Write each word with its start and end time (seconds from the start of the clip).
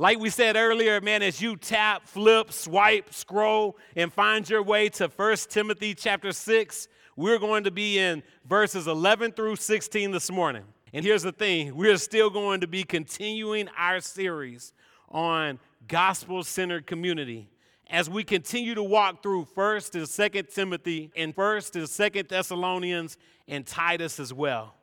Like 0.00 0.18
we 0.18 0.30
said 0.30 0.56
earlier, 0.56 0.98
man, 1.02 1.22
as 1.22 1.42
you 1.42 1.56
tap, 1.56 2.08
flip, 2.08 2.54
swipe, 2.54 3.12
scroll, 3.12 3.76
and 3.94 4.10
find 4.10 4.48
your 4.48 4.62
way 4.62 4.88
to 4.88 5.08
1 5.08 5.36
Timothy 5.50 5.92
chapter 5.92 6.32
6, 6.32 6.88
we're 7.16 7.38
going 7.38 7.64
to 7.64 7.70
be 7.70 7.98
in 7.98 8.22
verses 8.48 8.86
11 8.86 9.32
through 9.32 9.56
16 9.56 10.10
this 10.10 10.30
morning. 10.32 10.64
And 10.94 11.04
here's 11.04 11.20
the 11.20 11.32
thing 11.32 11.76
we're 11.76 11.98
still 11.98 12.30
going 12.30 12.62
to 12.62 12.66
be 12.66 12.82
continuing 12.82 13.68
our 13.76 14.00
series 14.00 14.72
on 15.10 15.58
gospel 15.86 16.44
centered 16.44 16.86
community 16.86 17.50
as 17.90 18.08
we 18.08 18.24
continue 18.24 18.74
to 18.76 18.82
walk 18.82 19.22
through 19.22 19.48
1st 19.54 19.96
and 19.96 20.04
2nd 20.04 20.54
Timothy 20.54 21.10
and 21.14 21.36
1st 21.36 21.74
and 21.74 22.14
2nd 22.14 22.28
Thessalonians 22.28 23.18
and 23.46 23.66
Titus 23.66 24.18
as 24.18 24.32
well. 24.32 24.76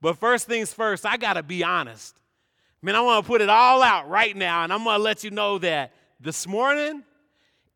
But 0.00 0.18
first 0.18 0.46
things 0.46 0.72
first, 0.72 1.04
I 1.04 1.16
got 1.16 1.32
to 1.32 1.42
be 1.42 1.64
honest. 1.64 2.16
Man, 2.82 2.96
I 2.96 3.00
want 3.00 3.24
to 3.24 3.28
put 3.28 3.40
it 3.40 3.48
all 3.48 3.80
out 3.80 4.08
right 4.08 4.36
now, 4.36 4.64
and 4.64 4.72
I'm 4.72 4.82
going 4.82 4.98
to 4.98 5.02
let 5.02 5.22
you 5.22 5.30
know 5.30 5.58
that 5.58 5.92
this 6.18 6.48
morning, 6.48 7.04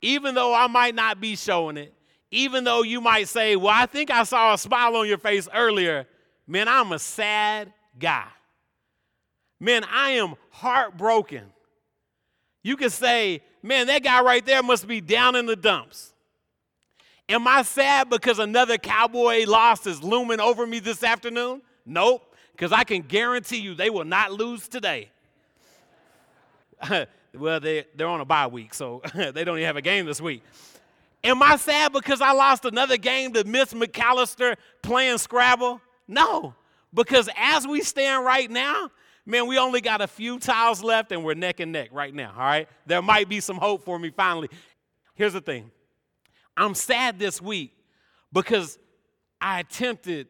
even 0.02 0.34
though 0.34 0.52
I 0.52 0.66
might 0.66 0.96
not 0.96 1.20
be 1.20 1.36
showing 1.36 1.76
it, 1.76 1.94
even 2.32 2.64
though 2.64 2.82
you 2.82 3.00
might 3.00 3.28
say, 3.28 3.54
Well, 3.54 3.72
I 3.72 3.86
think 3.86 4.10
I 4.10 4.24
saw 4.24 4.54
a 4.54 4.58
smile 4.58 4.96
on 4.96 5.06
your 5.06 5.18
face 5.18 5.48
earlier, 5.54 6.06
man, 6.46 6.66
I'm 6.66 6.92
a 6.92 6.98
sad 6.98 7.72
guy. 7.98 8.26
Man, 9.60 9.84
I 9.84 10.10
am 10.10 10.34
heartbroken. 10.50 11.44
You 12.64 12.76
could 12.76 12.92
say, 12.92 13.42
Man, 13.62 13.86
that 13.86 14.02
guy 14.02 14.20
right 14.22 14.44
there 14.44 14.62
must 14.62 14.88
be 14.88 15.00
down 15.00 15.36
in 15.36 15.46
the 15.46 15.56
dumps. 15.56 16.12
Am 17.28 17.46
I 17.46 17.62
sad 17.62 18.10
because 18.10 18.38
another 18.38 18.76
cowboy 18.76 19.44
loss 19.46 19.86
is 19.86 20.02
looming 20.02 20.40
over 20.40 20.66
me 20.66 20.80
this 20.80 21.02
afternoon? 21.02 21.62
Nope, 21.84 22.22
because 22.56 22.72
I 22.72 22.84
can 22.84 23.02
guarantee 23.02 23.58
you 23.58 23.74
they 23.74 23.90
will 23.90 24.06
not 24.06 24.32
lose 24.32 24.66
today. 24.66 25.10
well, 27.34 27.60
they, 27.60 27.84
they're 27.94 28.08
on 28.08 28.22
a 28.22 28.24
bye 28.24 28.46
week, 28.46 28.72
so 28.72 29.02
they 29.14 29.44
don't 29.44 29.58
even 29.58 29.66
have 29.66 29.76
a 29.76 29.82
game 29.82 30.06
this 30.06 30.22
week. 30.22 30.42
Am 31.22 31.42
I 31.42 31.56
sad 31.56 31.92
because 31.92 32.22
I 32.22 32.32
lost 32.32 32.64
another 32.64 32.96
game 32.96 33.34
to 33.34 33.44
Miss 33.44 33.74
McAllister 33.74 34.56
playing 34.82 35.18
Scrabble? 35.18 35.82
No, 36.08 36.54
because 36.94 37.28
as 37.36 37.66
we 37.66 37.82
stand 37.82 38.24
right 38.24 38.50
now, 38.50 38.90
man, 39.26 39.46
we 39.48 39.58
only 39.58 39.82
got 39.82 40.00
a 40.00 40.06
few 40.06 40.38
tiles 40.38 40.82
left 40.82 41.12
and 41.12 41.24
we're 41.24 41.34
neck 41.34 41.60
and 41.60 41.72
neck 41.72 41.90
right 41.92 42.14
now, 42.14 42.32
all 42.34 42.44
right? 42.44 42.68
There 42.86 43.02
might 43.02 43.28
be 43.28 43.40
some 43.40 43.56
hope 43.56 43.84
for 43.84 43.98
me 43.98 44.10
finally. 44.10 44.48
Here's 45.14 45.34
the 45.34 45.40
thing 45.42 45.70
I'm 46.56 46.74
sad 46.74 47.18
this 47.18 47.42
week 47.42 47.76
because 48.32 48.78
I 49.40 49.60
attempted 49.60 50.28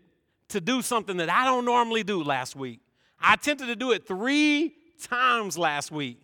to 0.49 0.61
do 0.61 0.83
something 0.83 1.17
that 1.17 1.31
I 1.31 1.45
don't 1.45 1.65
normally 1.65 2.03
do 2.03 2.23
last 2.23 2.57
week. 2.57 2.81
I 3.21 3.35
attempted 3.35 3.67
to 3.67 3.77
do 3.77 3.93
it 3.93 4.07
three 4.07 4.75
times 5.03 5.59
last 5.59 5.91
week. 5.91 6.21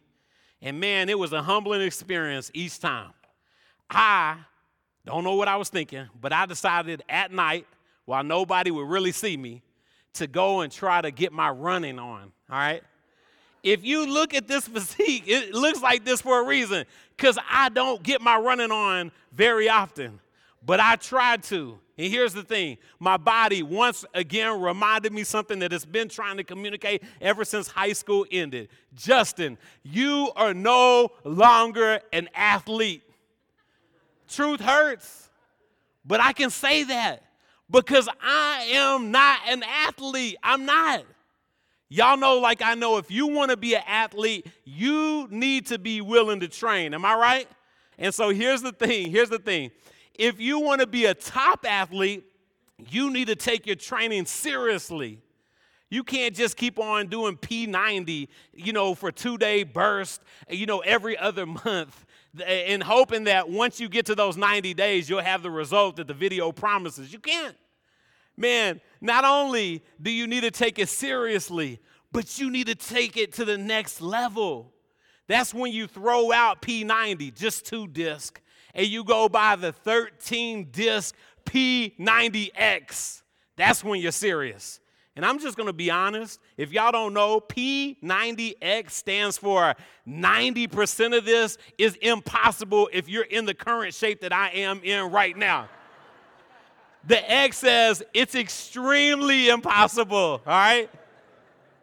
And 0.60 0.78
man, 0.78 1.08
it 1.08 1.18
was 1.18 1.32
a 1.32 1.42
humbling 1.42 1.82
experience 1.82 2.50
each 2.54 2.78
time. 2.78 3.12
I 3.90 4.36
don't 5.04 5.24
know 5.24 5.34
what 5.34 5.48
I 5.48 5.56
was 5.56 5.68
thinking, 5.68 6.08
but 6.20 6.32
I 6.32 6.46
decided 6.46 7.02
at 7.08 7.32
night, 7.32 7.66
while 8.04 8.22
nobody 8.22 8.70
would 8.70 8.88
really 8.88 9.12
see 9.12 9.36
me, 9.36 9.62
to 10.14 10.26
go 10.26 10.60
and 10.60 10.72
try 10.72 11.00
to 11.00 11.10
get 11.10 11.32
my 11.32 11.50
running 11.50 11.98
on. 11.98 12.32
All 12.50 12.58
right? 12.58 12.82
If 13.62 13.84
you 13.84 14.06
look 14.06 14.34
at 14.34 14.46
this 14.46 14.68
physique, 14.68 15.24
it 15.26 15.54
looks 15.54 15.82
like 15.82 16.04
this 16.04 16.20
for 16.20 16.40
a 16.40 16.46
reason, 16.46 16.84
because 17.16 17.38
I 17.50 17.68
don't 17.68 18.02
get 18.02 18.20
my 18.20 18.36
running 18.36 18.70
on 18.70 19.10
very 19.32 19.68
often, 19.68 20.20
but 20.64 20.80
I 20.80 20.96
tried 20.96 21.42
to. 21.44 21.78
And 21.98 22.10
here's 22.10 22.32
the 22.32 22.42
thing 22.42 22.78
my 22.98 23.16
body 23.16 23.62
once 23.62 24.04
again 24.14 24.60
reminded 24.60 25.12
me 25.12 25.24
something 25.24 25.58
that 25.60 25.72
it's 25.72 25.84
been 25.84 26.08
trying 26.08 26.36
to 26.38 26.44
communicate 26.44 27.02
ever 27.20 27.44
since 27.44 27.68
high 27.68 27.92
school 27.92 28.26
ended. 28.30 28.68
Justin, 28.94 29.58
you 29.82 30.30
are 30.36 30.54
no 30.54 31.10
longer 31.24 32.00
an 32.12 32.28
athlete. 32.34 33.02
Truth 34.28 34.60
hurts, 34.60 35.28
but 36.04 36.20
I 36.20 36.32
can 36.32 36.48
say 36.48 36.84
that 36.84 37.22
because 37.70 38.08
I 38.22 38.68
am 38.72 39.10
not 39.10 39.40
an 39.48 39.62
athlete. 39.62 40.36
I'm 40.42 40.64
not. 40.64 41.04
Y'all 41.88 42.16
know, 42.16 42.38
like 42.38 42.62
I 42.62 42.74
know, 42.74 42.96
if 42.96 43.10
you 43.10 43.26
want 43.26 43.50
to 43.50 43.56
be 43.56 43.74
an 43.74 43.82
athlete, 43.86 44.46
you 44.64 45.28
need 45.30 45.66
to 45.66 45.78
be 45.78 46.00
willing 46.00 46.40
to 46.40 46.48
train. 46.48 46.94
Am 46.94 47.04
I 47.04 47.14
right? 47.14 47.48
And 47.98 48.14
so 48.14 48.30
here's 48.30 48.62
the 48.62 48.72
thing 48.72 49.10
here's 49.10 49.28
the 49.28 49.38
thing. 49.38 49.70
If 50.14 50.40
you 50.40 50.60
want 50.60 50.80
to 50.80 50.86
be 50.86 51.06
a 51.06 51.14
top 51.14 51.64
athlete, 51.68 52.24
you 52.88 53.10
need 53.10 53.28
to 53.28 53.36
take 53.36 53.66
your 53.66 53.76
training 53.76 54.26
seriously. 54.26 55.20
You 55.90 56.04
can't 56.04 56.34
just 56.34 56.56
keep 56.56 56.78
on 56.78 57.08
doing 57.08 57.36
P90, 57.36 58.28
you 58.54 58.72
know, 58.72 58.94
for 58.94 59.12
two 59.12 59.36
day 59.36 59.62
burst, 59.62 60.22
you 60.48 60.66
know, 60.66 60.80
every 60.80 61.18
other 61.18 61.46
month 61.64 62.06
and 62.46 62.82
hoping 62.82 63.24
that 63.24 63.48
once 63.48 63.78
you 63.78 63.88
get 63.88 64.06
to 64.06 64.14
those 64.14 64.36
90 64.36 64.72
days, 64.74 65.08
you'll 65.08 65.20
have 65.20 65.42
the 65.42 65.50
result 65.50 65.96
that 65.96 66.06
the 66.06 66.14
video 66.14 66.50
promises. 66.50 67.12
You 67.12 67.18
can't. 67.18 67.56
Man, 68.36 68.80
not 69.00 69.24
only 69.24 69.82
do 70.00 70.10
you 70.10 70.26
need 70.26 70.40
to 70.40 70.50
take 70.50 70.78
it 70.78 70.88
seriously, 70.88 71.78
but 72.10 72.38
you 72.38 72.50
need 72.50 72.66
to 72.68 72.74
take 72.74 73.16
it 73.16 73.34
to 73.34 73.44
the 73.44 73.58
next 73.58 74.00
level. 74.00 74.72
That's 75.26 75.52
when 75.52 75.72
you 75.72 75.86
throw 75.86 76.32
out 76.32 76.62
P90, 76.62 77.34
just 77.34 77.66
two 77.66 77.86
disc, 77.86 78.40
and 78.74 78.86
you 78.86 79.04
go 79.04 79.28
by 79.28 79.56
the 79.56 79.72
13 79.72 80.68
disc 80.70 81.14
P90X. 81.44 83.22
That's 83.56 83.84
when 83.84 84.00
you're 84.00 84.12
serious. 84.12 84.80
And 85.14 85.26
I'm 85.26 85.38
just 85.38 85.58
gonna 85.58 85.74
be 85.74 85.90
honest. 85.90 86.40
If 86.56 86.72
y'all 86.72 86.92
don't 86.92 87.12
know, 87.12 87.38
P90X 87.40 88.90
stands 88.90 89.36
for 89.36 89.74
90% 90.08 91.16
of 91.16 91.24
this 91.26 91.58
is 91.76 91.96
impossible 91.96 92.88
if 92.92 93.08
you're 93.08 93.24
in 93.24 93.44
the 93.44 93.52
current 93.54 93.92
shape 93.94 94.22
that 94.22 94.32
I 94.32 94.48
am 94.50 94.80
in 94.82 95.10
right 95.10 95.36
now. 95.36 95.68
the 97.04 97.30
X 97.30 97.58
says 97.58 98.02
it's 98.14 98.34
extremely 98.34 99.48
impossible, 99.48 100.16
all 100.16 100.40
right? 100.46 100.88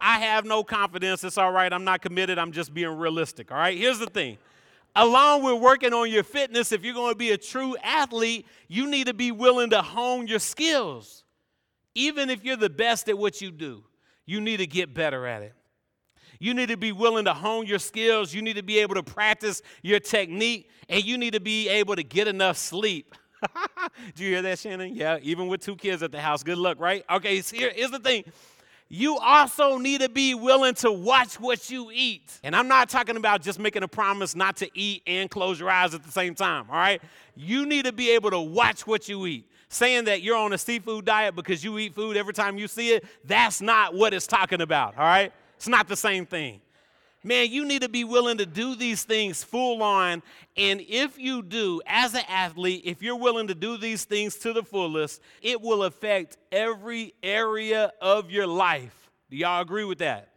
I 0.01 0.19
have 0.19 0.45
no 0.45 0.63
confidence. 0.63 1.23
It's 1.23 1.37
all 1.37 1.51
right. 1.51 1.71
I'm 1.71 1.83
not 1.83 2.01
committed. 2.01 2.39
I'm 2.39 2.53
just 2.53 2.73
being 2.73 2.97
realistic, 2.97 3.51
all 3.51 3.57
right? 3.57 3.77
Here's 3.77 3.99
the 3.99 4.05
thing. 4.07 4.37
Along 4.95 5.43
with 5.43 5.61
working 5.61 5.93
on 5.93 6.09
your 6.09 6.23
fitness, 6.23 6.71
if 6.71 6.83
you're 6.83 6.93
going 6.93 7.11
to 7.11 7.17
be 7.17 7.31
a 7.31 7.37
true 7.37 7.75
athlete, 7.83 8.45
you 8.67 8.89
need 8.89 9.07
to 9.07 9.13
be 9.13 9.31
willing 9.31 9.69
to 9.69 9.81
hone 9.81 10.27
your 10.27 10.39
skills. 10.39 11.23
Even 11.95 12.29
if 12.29 12.43
you're 12.43 12.57
the 12.57 12.69
best 12.69 13.09
at 13.09 13.17
what 13.17 13.41
you 13.41 13.51
do, 13.51 13.83
you 14.25 14.41
need 14.41 14.57
to 14.57 14.67
get 14.67 14.93
better 14.93 15.25
at 15.27 15.41
it. 15.41 15.53
You 16.39 16.53
need 16.53 16.69
to 16.69 16.77
be 16.77 16.91
willing 16.91 17.25
to 17.25 17.33
hone 17.33 17.65
your 17.65 17.79
skills. 17.79 18.33
You 18.33 18.41
need 18.41 18.55
to 18.55 18.63
be 18.63 18.79
able 18.79 18.95
to 18.95 19.03
practice 19.03 19.61
your 19.83 19.99
technique, 19.99 20.69
and 20.87 21.03
you 21.03 21.17
need 21.17 21.33
to 21.33 21.41
be 21.41 21.67
able 21.67 21.95
to 21.95 22.03
get 22.03 22.27
enough 22.27 22.57
sleep. 22.57 23.13
Do 24.15 24.23
you 24.23 24.31
hear 24.31 24.41
that, 24.43 24.59
Shannon? 24.59 24.95
Yeah, 24.95 25.17
even 25.21 25.47
with 25.47 25.61
two 25.61 25.75
kids 25.75 26.01
at 26.01 26.11
the 26.11 26.21
house. 26.21 26.43
Good 26.43 26.57
luck, 26.57 26.79
right? 26.79 27.03
Okay, 27.09 27.41
here's 27.41 27.91
the 27.91 27.99
thing. 27.99 28.23
You 28.89 29.17
also 29.19 29.77
need 29.77 30.01
to 30.01 30.09
be 30.09 30.33
willing 30.33 30.73
to 30.75 30.91
watch 30.91 31.39
what 31.39 31.69
you 31.69 31.91
eat. 31.93 32.39
And 32.43 32.55
I'm 32.55 32.67
not 32.67 32.89
talking 32.89 33.17
about 33.17 33.43
just 33.43 33.59
making 33.59 33.83
a 33.83 33.87
promise 33.87 34.35
not 34.35 34.57
to 34.57 34.69
eat 34.73 35.03
and 35.05 35.29
close 35.29 35.59
your 35.59 35.69
eyes 35.69 35.93
at 35.93 36.03
the 36.03 36.11
same 36.11 36.33
time, 36.33 36.65
all 36.69 36.75
right? 36.75 36.99
You 37.35 37.67
need 37.67 37.85
to 37.85 37.93
be 37.93 38.09
able 38.11 38.31
to 38.31 38.39
watch 38.39 38.87
what 38.87 39.07
you 39.07 39.27
eat 39.27 39.45
saying 39.69 40.05
that 40.05 40.21
you're 40.23 40.35
on 40.35 40.51
a 40.51 40.57
seafood 40.57 41.05
diet 41.05 41.35
because 41.35 41.63
you 41.63 41.77
eat 41.77 41.93
food 41.93 42.17
every 42.17 42.33
time 42.33 42.57
you 42.57 42.67
see 42.67 42.89
it, 42.89 43.05
that's 43.23 43.61
not 43.61 43.93
what 43.93 44.13
it's 44.13 44.27
talking 44.27 44.61
about, 44.61 44.97
all 44.97 45.03
right? 45.03 45.31
It's 45.55 45.67
not 45.67 45.87
the 45.87 45.95
same 45.95 46.25
thing. 46.25 46.59
Man, 47.23 47.51
you 47.51 47.65
need 47.65 47.81
to 47.81 47.89
be 47.89 48.05
willing 48.05 48.37
to 48.37 48.45
do 48.45 48.75
these 48.75 49.03
things 49.03 49.43
full 49.43 49.83
on. 49.83 50.23
And 50.55 50.81
if 50.87 51.19
you 51.19 51.41
do, 51.41 51.81
as 51.85 52.13
an 52.13 52.23
athlete, 52.29 52.83
if 52.85 53.01
you're 53.01 53.17
willing 53.17 53.47
to 53.47 53.55
do 53.55 53.77
these 53.77 54.05
things 54.05 54.35
to 54.37 54.53
the 54.53 54.63
fullest, 54.63 55.21
it 55.41 55.59
will 55.61 55.83
affect 55.83 56.37
every 56.51 57.13
area 57.21 57.91
of 58.01 58.31
your 58.31 58.47
life. 58.47 59.11
Do 59.29 59.35
y'all 59.35 59.61
agree 59.61 59.83
with 59.83 59.99
that? 59.99 60.29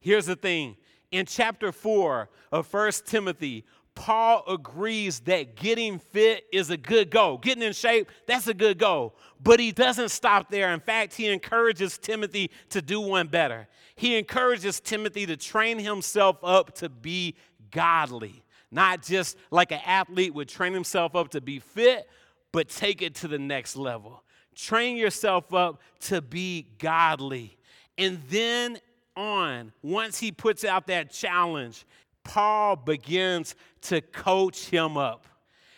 Here's 0.00 0.26
the 0.26 0.36
thing 0.36 0.76
in 1.12 1.26
chapter 1.26 1.70
4 1.70 2.28
of 2.50 2.66
First 2.66 3.06
Timothy, 3.06 3.64
Paul 3.94 4.42
agrees 4.48 5.20
that 5.20 5.54
getting 5.54 5.98
fit 5.98 6.44
is 6.52 6.70
a 6.70 6.76
good 6.76 7.10
goal. 7.10 7.38
Getting 7.38 7.62
in 7.62 7.72
shape, 7.72 8.10
that's 8.26 8.48
a 8.48 8.54
good 8.54 8.78
goal. 8.78 9.14
But 9.42 9.60
he 9.60 9.72
doesn't 9.72 10.08
stop 10.10 10.50
there. 10.50 10.72
In 10.72 10.80
fact, 10.80 11.14
he 11.14 11.28
encourages 11.28 11.96
Timothy 11.98 12.50
to 12.70 12.82
do 12.82 13.00
one 13.00 13.28
better. 13.28 13.68
He 13.94 14.16
encourages 14.16 14.80
Timothy 14.80 15.26
to 15.26 15.36
train 15.36 15.78
himself 15.78 16.38
up 16.42 16.74
to 16.76 16.88
be 16.88 17.36
godly, 17.70 18.44
not 18.70 19.02
just 19.02 19.36
like 19.50 19.70
an 19.70 19.80
athlete 19.86 20.34
would 20.34 20.48
train 20.48 20.72
himself 20.72 21.14
up 21.14 21.28
to 21.30 21.40
be 21.40 21.60
fit, 21.60 22.08
but 22.52 22.68
take 22.68 23.02
it 23.02 23.14
to 23.16 23.28
the 23.28 23.38
next 23.38 23.76
level. 23.76 24.22
Train 24.56 24.96
yourself 24.96 25.52
up 25.54 25.80
to 26.00 26.20
be 26.20 26.66
godly. 26.78 27.56
And 27.96 28.20
then 28.28 28.78
on, 29.16 29.72
once 29.82 30.18
he 30.18 30.32
puts 30.32 30.64
out 30.64 30.88
that 30.88 31.10
challenge, 31.10 31.84
Paul 32.24 32.76
begins 32.76 33.54
to 33.82 34.00
coach 34.00 34.66
him 34.66 34.96
up. 34.96 35.26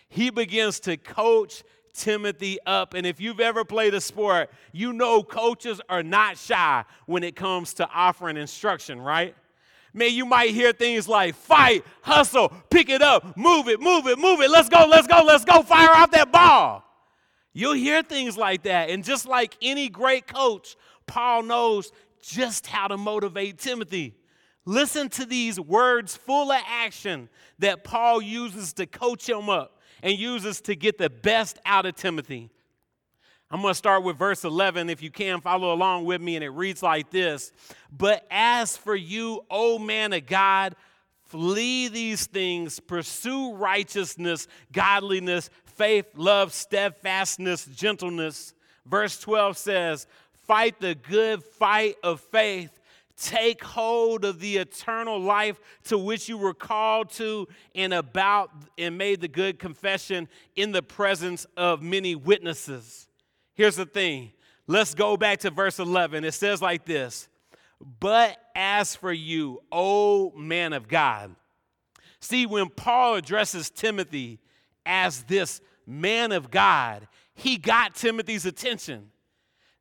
He 0.08 0.30
begins 0.30 0.80
to 0.80 0.96
coach 0.96 1.62
Timothy 1.92 2.58
up. 2.64 2.94
And 2.94 3.06
if 3.06 3.20
you've 3.20 3.40
ever 3.40 3.64
played 3.64 3.94
a 3.94 4.00
sport, 4.00 4.50
you 4.72 4.92
know 4.92 5.22
coaches 5.22 5.80
are 5.88 6.02
not 6.02 6.38
shy 6.38 6.84
when 7.06 7.24
it 7.24 7.36
comes 7.36 7.74
to 7.74 7.88
offering 7.88 8.36
instruction, 8.36 9.00
right? 9.00 9.34
man, 9.96 10.12
you 10.12 10.26
might 10.26 10.50
hear 10.50 10.72
things 10.72 11.08
like 11.08 11.34
fight, 11.34 11.84
hustle, 12.02 12.52
pick 12.70 12.90
it 12.90 13.02
up, 13.02 13.36
move 13.36 13.66
it, 13.68 13.80
move 13.80 14.06
it, 14.06 14.18
move 14.18 14.40
it, 14.40 14.50
let's 14.50 14.68
go, 14.68 14.86
let's 14.88 15.06
go, 15.06 15.22
let's 15.24 15.44
go, 15.44 15.62
fire 15.62 15.90
off 15.90 16.10
that 16.10 16.30
ball. 16.30 16.84
You'll 17.54 17.72
hear 17.72 18.02
things 18.02 18.36
like 18.36 18.64
that. 18.64 18.90
And 18.90 19.02
just 19.02 19.26
like 19.26 19.56
any 19.62 19.88
great 19.88 20.26
coach, 20.26 20.76
Paul 21.06 21.44
knows 21.44 21.90
just 22.20 22.66
how 22.66 22.88
to 22.88 22.98
motivate 22.98 23.58
Timothy. 23.58 24.14
Listen 24.66 25.08
to 25.10 25.24
these 25.24 25.60
words 25.60 26.16
full 26.16 26.50
of 26.50 26.60
action 26.66 27.28
that 27.60 27.84
Paul 27.84 28.20
uses 28.20 28.72
to 28.74 28.86
coach 28.86 29.28
him 29.28 29.48
up 29.48 29.80
and 30.02 30.18
uses 30.18 30.60
to 30.62 30.74
get 30.74 30.98
the 30.98 31.08
best 31.08 31.58
out 31.64 31.86
of 31.86 31.94
Timothy. 31.94 32.50
I'm 33.48 33.62
going 33.62 33.70
to 33.70 33.78
start 33.78 34.02
with 34.02 34.18
verse 34.18 34.44
11 34.44 34.90
if 34.90 35.02
you 35.02 35.10
can 35.10 35.40
follow 35.40 35.72
along 35.72 36.04
with 36.04 36.20
me, 36.20 36.34
and 36.34 36.44
it 36.44 36.48
reads 36.48 36.82
like 36.82 37.10
this 37.10 37.52
But 37.96 38.26
as 38.28 38.76
for 38.76 38.96
you, 38.96 39.42
O 39.48 39.78
man 39.78 40.12
of 40.12 40.26
God, 40.26 40.74
flee 41.26 41.86
these 41.86 42.26
things, 42.26 42.80
pursue 42.80 43.54
righteousness, 43.54 44.48
godliness, 44.72 45.48
faith, 45.64 46.06
love, 46.16 46.52
steadfastness, 46.52 47.66
gentleness. 47.66 48.52
Verse 48.84 49.18
12 49.20 49.56
says, 49.56 50.06
Fight 50.46 50.80
the 50.80 50.96
good 50.96 51.44
fight 51.44 51.96
of 52.02 52.20
faith. 52.20 52.75
Take 53.16 53.64
hold 53.64 54.26
of 54.26 54.40
the 54.40 54.58
eternal 54.58 55.18
life 55.18 55.58
to 55.84 55.96
which 55.96 56.28
you 56.28 56.36
were 56.36 56.52
called 56.52 57.10
to 57.12 57.48
and 57.74 57.94
about 57.94 58.50
and 58.76 58.98
made 58.98 59.22
the 59.22 59.28
good 59.28 59.58
confession 59.58 60.28
in 60.54 60.72
the 60.72 60.82
presence 60.82 61.46
of 61.56 61.80
many 61.80 62.14
witnesses. 62.14 63.08
Here's 63.54 63.76
the 63.76 63.86
thing. 63.86 64.32
Let's 64.66 64.94
go 64.94 65.16
back 65.16 65.38
to 65.40 65.50
verse 65.50 65.78
11. 65.78 66.24
It 66.24 66.34
says 66.34 66.60
like 66.60 66.84
this 66.84 67.28
But 68.00 68.36
as 68.54 68.94
for 68.94 69.12
you, 69.12 69.62
O 69.72 70.32
man 70.36 70.74
of 70.74 70.86
God. 70.86 71.34
See, 72.20 72.44
when 72.44 72.68
Paul 72.68 73.14
addresses 73.14 73.70
Timothy 73.70 74.40
as 74.84 75.22
this 75.22 75.60
man 75.86 76.32
of 76.32 76.50
God, 76.50 77.08
he 77.34 77.56
got 77.56 77.94
Timothy's 77.94 78.44
attention. 78.44 79.10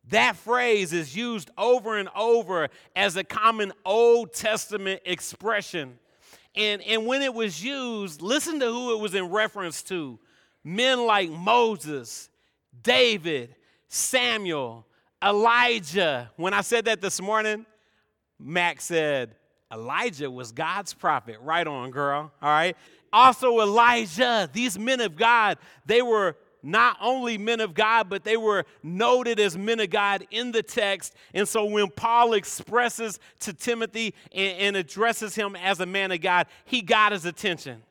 That 0.10 0.36
phrase 0.36 0.94
is 0.94 1.16
used 1.16 1.50
over 1.58 1.98
and 1.98 2.10
over 2.16 2.70
as 2.96 3.16
a 3.16 3.24
common 3.24 3.74
Old 3.84 4.34
Testament 4.34 5.02
expression. 5.06 5.98
And, 6.56 6.82
and 6.84 7.06
when 7.06 7.22
it 7.22 7.34
was 7.34 7.64
used, 7.64 8.22
listen 8.22 8.60
to 8.60 8.68
who 8.68 8.94
it 8.96 9.00
was 9.00 9.16
in 9.16 9.26
reference 9.26 9.82
to 9.84 10.20
men 10.64 11.06
like 11.06 11.30
Moses, 11.30 12.30
David, 12.84 13.56
Samuel, 13.88 14.86
Elijah. 15.24 16.32
When 16.36 16.54
I 16.54 16.62
said 16.62 16.86
that 16.86 17.02
this 17.02 17.22
morning, 17.22 17.66
Max 18.40 18.86
said, 18.86 19.36
Elijah 19.74 20.30
was 20.30 20.52
God's 20.52 20.94
prophet. 20.94 21.38
Right 21.42 21.66
on, 21.66 21.92
girl. 21.92 22.32
All 22.42 22.50
right. 22.50 22.78
Also, 23.12 23.60
Elijah, 23.60 24.50
these 24.54 24.78
men 24.78 25.02
of 25.02 25.16
God, 25.16 25.58
they 25.86 26.02
were 26.02 26.36
not 26.66 26.98
only 27.00 27.38
men 27.38 27.62
of 27.62 27.74
God, 27.74 28.10
but 28.10 28.24
they 28.24 28.38
were 28.38 28.66
noted 28.82 29.40
as 29.40 29.58
men 29.58 29.80
of 29.80 29.92
God 29.92 30.26
in 30.32 30.52
the 30.52 30.64
text. 30.64 31.14
And 31.34 31.48
so 31.48 31.66
when 31.66 31.90
Paul 31.90 32.34
expresses 32.34 33.20
to 33.42 33.54
Timothy 33.54 34.16
and, 34.32 34.58
and, 34.58 34.76
addresses 34.76 35.36
him 35.36 35.56
as 35.56 35.80
a 35.80 35.86
man 35.86 36.12
of 36.12 36.22
God, 36.22 36.48
he 36.66 36.82
got 36.82 37.12
his 37.12 37.26
attention 37.26 37.84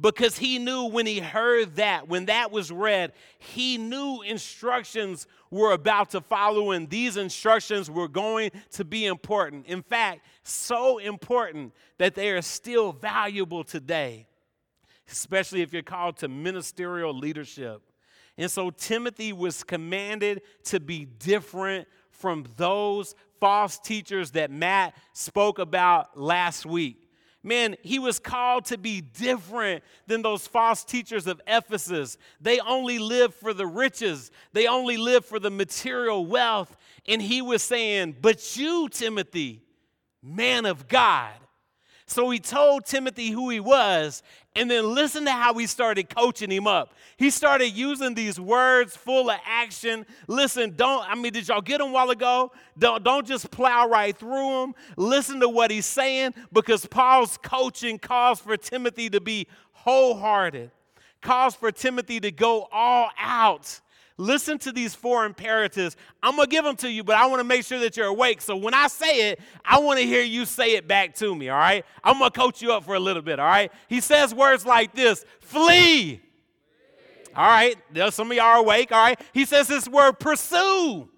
because 0.00 0.36
he 0.36 0.58
knew 0.58 0.84
when 0.84 1.06
he 1.06 1.18
heard 1.18 1.76
that, 1.76 2.08
when 2.08 2.26
that 2.26 2.52
was 2.52 2.70
read, 2.70 3.12
he 3.38 3.78
knew 3.78 4.22
instructions 4.22 5.26
were 5.50 5.72
about 5.72 6.10
to 6.10 6.20
follow, 6.20 6.72
and 6.72 6.88
these 6.88 7.16
instructions 7.16 7.90
were 7.90 8.08
going 8.08 8.50
to 8.72 8.84
be 8.84 9.06
important. 9.06 9.66
In 9.66 9.82
fact, 9.82 10.20
so 10.42 10.98
important 10.98 11.72
that 11.96 12.14
they 12.14 12.30
are 12.30 12.42
still 12.42 12.92
valuable 12.92 13.64
today, 13.64 14.26
especially 15.10 15.62
if 15.62 15.72
you're 15.72 15.82
called 15.82 16.18
to 16.18 16.28
ministerial 16.28 17.16
leadership. 17.16 17.82
And 18.38 18.50
so 18.50 18.70
Timothy 18.70 19.32
was 19.32 19.64
commanded 19.64 20.42
to 20.64 20.78
be 20.78 21.04
different 21.04 21.88
from 22.10 22.46
those 22.56 23.14
false 23.40 23.78
teachers 23.78 24.30
that 24.32 24.50
Matt 24.50 24.94
spoke 25.12 25.58
about 25.58 26.18
last 26.18 26.64
week. 26.64 27.04
Man, 27.42 27.76
he 27.82 27.98
was 27.98 28.18
called 28.18 28.64
to 28.66 28.78
be 28.78 29.00
different 29.00 29.84
than 30.06 30.22
those 30.22 30.46
false 30.46 30.84
teachers 30.84 31.26
of 31.26 31.40
Ephesus. 31.46 32.18
They 32.40 32.58
only 32.60 32.98
live 32.98 33.34
for 33.34 33.52
the 33.52 33.66
riches, 33.66 34.30
they 34.52 34.66
only 34.66 34.96
live 34.96 35.24
for 35.24 35.38
the 35.38 35.50
material 35.50 36.24
wealth. 36.24 36.76
And 37.06 37.22
he 37.22 37.42
was 37.42 37.62
saying, 37.62 38.16
But 38.20 38.56
you, 38.56 38.88
Timothy, 38.88 39.62
man 40.22 40.66
of 40.66 40.88
God, 40.88 41.32
so 42.08 42.30
he 42.30 42.38
told 42.38 42.86
Timothy 42.86 43.28
who 43.28 43.50
he 43.50 43.60
was, 43.60 44.22
and 44.56 44.70
then 44.70 44.94
listen 44.94 45.26
to 45.26 45.30
how 45.30 45.52
he 45.54 45.66
started 45.66 46.08
coaching 46.08 46.50
him 46.50 46.66
up. 46.66 46.94
He 47.18 47.28
started 47.28 47.68
using 47.68 48.14
these 48.14 48.40
words 48.40 48.96
full 48.96 49.28
of 49.28 49.38
action. 49.44 50.06
Listen, 50.26 50.74
don't, 50.74 51.06
I 51.06 51.14
mean, 51.14 51.34
did 51.34 51.48
y'all 51.48 51.60
get 51.60 51.78
them 51.78 51.92
while 51.92 52.08
ago? 52.08 52.50
Don't, 52.78 53.04
don't 53.04 53.26
just 53.26 53.50
plow 53.50 53.88
right 53.88 54.16
through 54.16 54.62
them. 54.62 54.74
Listen 54.96 55.38
to 55.40 55.50
what 55.50 55.70
he's 55.70 55.84
saying 55.84 56.32
because 56.50 56.86
Paul's 56.86 57.36
coaching 57.42 57.98
calls 57.98 58.40
for 58.40 58.56
Timothy 58.56 59.10
to 59.10 59.20
be 59.20 59.46
wholehearted, 59.72 60.70
calls 61.20 61.54
for 61.54 61.70
Timothy 61.70 62.20
to 62.20 62.30
go 62.30 62.68
all 62.72 63.10
out. 63.18 63.80
Listen 64.20 64.58
to 64.58 64.72
these 64.72 64.96
four 64.96 65.24
imperatives. 65.24 65.96
I'm 66.22 66.34
going 66.34 66.46
to 66.46 66.50
give 66.50 66.64
them 66.64 66.74
to 66.76 66.90
you, 66.90 67.04
but 67.04 67.16
I 67.16 67.26
want 67.26 67.38
to 67.38 67.44
make 67.44 67.64
sure 67.64 67.78
that 67.78 67.96
you're 67.96 68.08
awake. 68.08 68.40
So 68.40 68.56
when 68.56 68.74
I 68.74 68.88
say 68.88 69.30
it, 69.30 69.40
I 69.64 69.78
want 69.78 70.00
to 70.00 70.04
hear 70.04 70.22
you 70.22 70.44
say 70.44 70.74
it 70.74 70.88
back 70.88 71.14
to 71.16 71.34
me, 71.34 71.48
all 71.48 71.58
right? 71.58 71.84
I'm 72.02 72.18
going 72.18 72.30
to 72.30 72.38
coach 72.38 72.60
you 72.60 72.72
up 72.72 72.84
for 72.84 72.96
a 72.96 73.00
little 73.00 73.22
bit, 73.22 73.38
all 73.38 73.46
right? 73.46 73.70
He 73.88 74.00
says 74.00 74.34
words 74.34 74.66
like 74.66 74.92
this 74.92 75.24
flee. 75.40 76.20
All 77.36 77.46
right, 77.46 77.76
some 78.10 78.32
of 78.32 78.36
y'all 78.36 78.46
are 78.46 78.56
awake, 78.56 78.90
all 78.90 79.00
right? 79.00 79.20
He 79.32 79.44
says 79.44 79.68
this 79.68 79.86
word 79.86 80.18
pursue. 80.18 81.08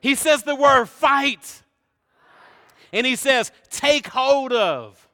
He 0.00 0.14
says 0.14 0.44
the 0.44 0.54
word 0.54 0.86
fight. 0.88 1.62
And 2.92 3.04
he 3.04 3.16
says 3.16 3.50
take 3.70 4.06
hold 4.06 4.52
of. 4.52 5.08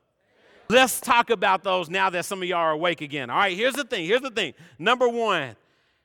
Let's 0.68 1.00
talk 1.00 1.30
about 1.30 1.62
those 1.64 1.88
now 1.88 2.10
that 2.10 2.26
some 2.26 2.42
of 2.42 2.48
y'all 2.48 2.58
are 2.58 2.72
awake 2.72 3.00
again. 3.00 3.30
All 3.30 3.38
right, 3.38 3.56
here's 3.56 3.72
the 3.74 3.84
thing. 3.84 4.04
Here's 4.04 4.20
the 4.20 4.30
thing. 4.30 4.52
Number 4.78 5.08
one, 5.08 5.56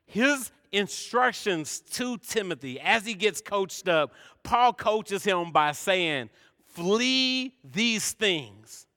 his 0.06 0.52
instructions 0.72 1.80
to 1.92 2.18
Timothy 2.18 2.80
as 2.80 3.06
he 3.06 3.14
gets 3.14 3.42
coached 3.42 3.88
up, 3.88 4.14
Paul 4.44 4.74
coaches 4.74 5.24
him 5.24 5.52
by 5.52 5.72
saying, 5.72 6.30
Flee 6.74 7.54
these 7.64 8.14
things. 8.14 8.88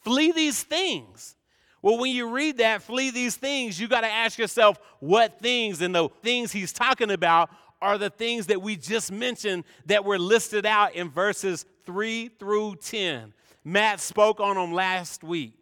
Flee 0.00 0.30
these 0.30 0.62
things. 0.62 1.36
Well, 1.82 1.98
when 1.98 2.12
you 2.12 2.30
read 2.30 2.58
that, 2.58 2.82
flee 2.82 3.10
these 3.10 3.36
things, 3.36 3.80
you 3.80 3.88
got 3.88 4.00
to 4.02 4.10
ask 4.10 4.38
yourself 4.38 4.78
what 5.00 5.40
things, 5.40 5.80
and 5.80 5.94
the 5.94 6.08
things 6.22 6.52
he's 6.52 6.72
talking 6.72 7.10
about 7.10 7.50
are 7.80 7.98
the 7.98 8.10
things 8.10 8.46
that 8.46 8.60
we 8.62 8.76
just 8.76 9.12
mentioned 9.12 9.64
that 9.86 10.04
were 10.04 10.18
listed 10.18 10.66
out 10.66 10.94
in 10.94 11.10
verses 11.10 11.64
3 11.86 12.28
through 12.38 12.76
10. 12.76 13.32
Matt 13.64 14.00
spoke 14.00 14.40
on 14.40 14.56
them 14.56 14.72
last 14.72 15.22
week 15.22 15.57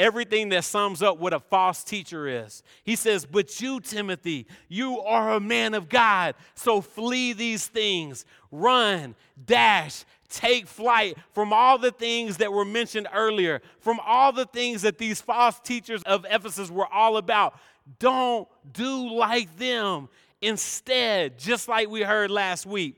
everything 0.00 0.48
that 0.48 0.64
sums 0.64 1.02
up 1.02 1.18
what 1.18 1.32
a 1.32 1.38
false 1.38 1.84
teacher 1.84 2.26
is. 2.26 2.62
He 2.82 2.96
says, 2.96 3.26
But 3.26 3.60
you, 3.60 3.80
Timothy, 3.80 4.46
you 4.68 5.00
are 5.00 5.34
a 5.34 5.40
man 5.40 5.74
of 5.74 5.88
God, 5.88 6.34
so 6.54 6.80
flee 6.80 7.32
these 7.32 7.66
things, 7.66 8.24
run, 8.50 9.14
dash, 9.44 10.04
take 10.28 10.66
flight 10.66 11.16
from 11.32 11.52
all 11.52 11.76
the 11.76 11.90
things 11.90 12.38
that 12.38 12.52
were 12.52 12.64
mentioned 12.64 13.08
earlier, 13.12 13.60
from 13.80 14.00
all 14.04 14.32
the 14.32 14.46
things 14.46 14.82
that 14.82 14.98
these 14.98 15.20
false 15.20 15.60
teachers 15.60 16.02
of 16.04 16.24
Ephesus 16.30 16.70
were 16.70 16.86
all 16.86 17.16
about. 17.16 17.58
Don't 17.98 18.48
do 18.72 19.12
like 19.14 19.56
them. 19.58 20.08
Instead, 20.40 21.38
just 21.38 21.68
like 21.68 21.88
we 21.88 22.02
heard 22.02 22.30
last 22.30 22.64
week, 22.64 22.96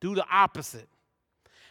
do 0.00 0.14
the 0.14 0.24
opposite. 0.30 0.88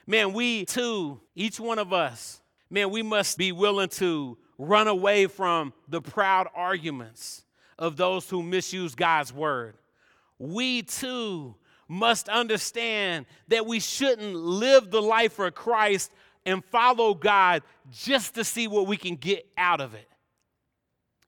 Man, 0.06 0.34
we 0.34 0.66
too, 0.66 1.22
each 1.36 1.60
one 1.60 1.80
of 1.80 1.94
us, 1.94 2.41
man, 2.72 2.90
we 2.90 3.04
must 3.04 3.38
be 3.38 3.52
willing 3.52 3.90
to 3.90 4.38
run 4.58 4.88
away 4.88 5.28
from 5.28 5.74
the 5.88 6.02
proud 6.02 6.48
arguments 6.56 7.44
of 7.78 7.98
those 7.98 8.30
who 8.30 8.42
misuse 8.42 8.96
God's 8.96 9.34
word. 9.34 9.76
We 10.40 10.84
too 10.84 11.56
must 11.88 12.30
understand 12.30 13.26
that 13.50 13.66
we 13.66 13.80
shouldn't 13.80 14.36
live 14.36 14.90
the 14.90 15.02
life 15.02 15.34
for 15.34 15.52
Christ 15.52 16.12
and 16.46 16.64
follow 16.66 17.14
God 17.14 17.64
just 17.92 18.36
to 18.36 18.44
see 18.44 18.68
what 18.68 18.88
we 18.88 18.98
can 18.98 19.16
get 19.16 19.46
out 19.58 19.82
of 19.82 19.94
it. 19.94 20.08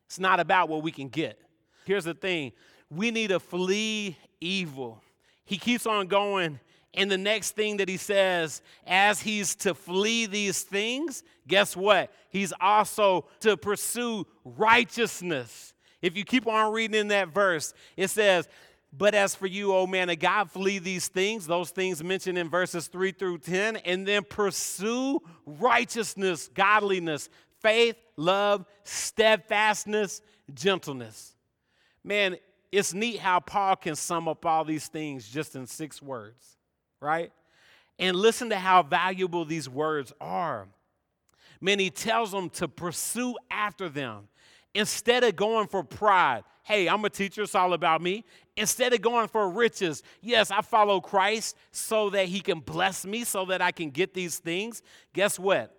It's 0.05 0.19
not 0.19 0.39
about 0.39 0.69
what 0.69 0.83
we 0.83 0.91
can 0.91 1.09
get. 1.09 1.39
Here's 1.85 2.05
the 2.05 2.13
thing 2.13 2.53
we 2.89 3.12
need 3.12 3.27
to 3.27 3.39
flee 3.39 4.17
evil. 4.39 5.01
He 5.45 5.57
keeps 5.57 5.85
on 5.85 6.07
going 6.07 6.59
and 6.93 7.09
the 7.09 7.17
next 7.17 7.51
thing 7.51 7.77
that 7.77 7.89
he 7.89 7.97
says, 7.97 8.62
as 8.85 9.19
he's 9.19 9.55
to 9.57 9.73
flee 9.73 10.25
these 10.25 10.62
things, 10.62 11.23
guess 11.47 11.75
what? 11.75 12.12
He's 12.29 12.53
also 12.62 13.25
to 13.39 13.57
pursue 13.57 14.27
righteousness. 14.45 15.73
If 16.01 16.17
you 16.17 16.23
keep 16.23 16.45
on 16.47 16.71
reading 16.71 17.00
in 17.00 17.07
that 17.07 17.29
verse, 17.29 17.73
it 17.97 18.09
says, 18.09 18.47
But 18.91 19.15
as 19.15 19.33
for 19.33 19.47
you, 19.47 19.73
O 19.73 19.88
man 19.88 20.09
of 20.09 20.19
God, 20.19 20.51
flee 20.51 20.77
these 20.77 21.07
things, 21.07 21.47
those 21.47 21.71
things 21.71 22.03
mentioned 22.03 22.38
in 22.38 22.50
verses 22.50 22.88
3 22.88 23.12
through 23.13 23.39
10, 23.39 23.77
and 23.77 24.07
then 24.07 24.23
pursue 24.23 25.19
righteousness, 25.45 26.50
godliness, 26.53 27.29
faith, 27.62 27.95
love, 28.17 28.65
steadfastness, 28.83 30.21
gentleness. 30.53 31.33
Man, 32.03 32.38
it's 32.71 32.93
neat 32.93 33.19
how 33.19 33.39
Paul 33.39 33.75
can 33.77 33.95
sum 33.95 34.27
up 34.27 34.45
all 34.45 34.65
these 34.65 34.88
things 34.88 35.27
just 35.27 35.55
in 35.55 35.65
six 35.65 36.01
words, 36.01 36.57
right? 37.03 37.31
And 38.00 38.15
listen 38.15 38.50
to 38.50 38.57
how 38.57 38.81
valuable 38.81 39.45
these 39.45 39.69
words 39.69 40.13
are. 40.19 40.67
Man, 41.62 41.79
he 41.79 41.89
tells 41.89 42.31
them 42.31 42.50
to 42.51 42.67
pursue 42.67 43.36
after 43.51 43.88
them 43.88 44.27
instead 44.74 45.24
of 45.24 45.36
going 45.36 45.67
for 45.67 45.83
pride. 45.83 46.43
Hey, 46.63 46.88
I'm 46.88 47.03
a 47.05 47.10
teacher, 47.10 47.43
it's 47.43 47.55
all 47.55 47.74
about 47.74 48.01
me. 48.01 48.24
Instead 48.55 48.93
of 48.93 49.01
going 49.01 49.27
for 49.27 49.50
riches, 49.50 50.01
yes, 50.22 50.50
I 50.50 50.62
follow 50.62 51.01
Christ 51.01 51.57
so 51.72 52.10
that 52.12 52.27
he 52.27 52.39
can 52.39 52.60
bless 52.60 53.05
me, 53.05 53.24
so 53.24 53.45
that 53.45 53.62
I 53.62 53.72
can 53.72 53.89
get 53.89 54.13
these 54.13 54.39
things. 54.39 54.81
Guess 55.13 55.38
what? 55.38 55.75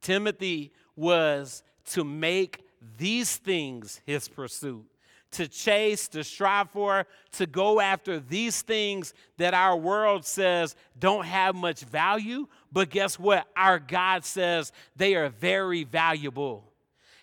Timothy 0.00 0.72
was 0.94 1.62
to 1.86 2.04
make 2.04 2.64
these 2.96 3.36
things 3.36 4.00
his 4.06 4.28
pursuit 4.28 4.84
to 5.32 5.46
chase, 5.46 6.08
to 6.08 6.24
strive 6.24 6.70
for, 6.70 7.06
to 7.32 7.46
go 7.46 7.80
after 7.80 8.18
these 8.18 8.62
things 8.62 9.14
that 9.36 9.54
our 9.54 9.76
world 9.76 10.24
says 10.24 10.74
don't 10.98 11.24
have 11.24 11.54
much 11.54 11.82
value. 11.82 12.46
But 12.72 12.90
guess 12.90 13.18
what? 13.18 13.46
Our 13.56 13.78
God 13.78 14.24
says 14.24 14.72
they 14.96 15.14
are 15.14 15.28
very 15.28 15.84
valuable. 15.84 16.64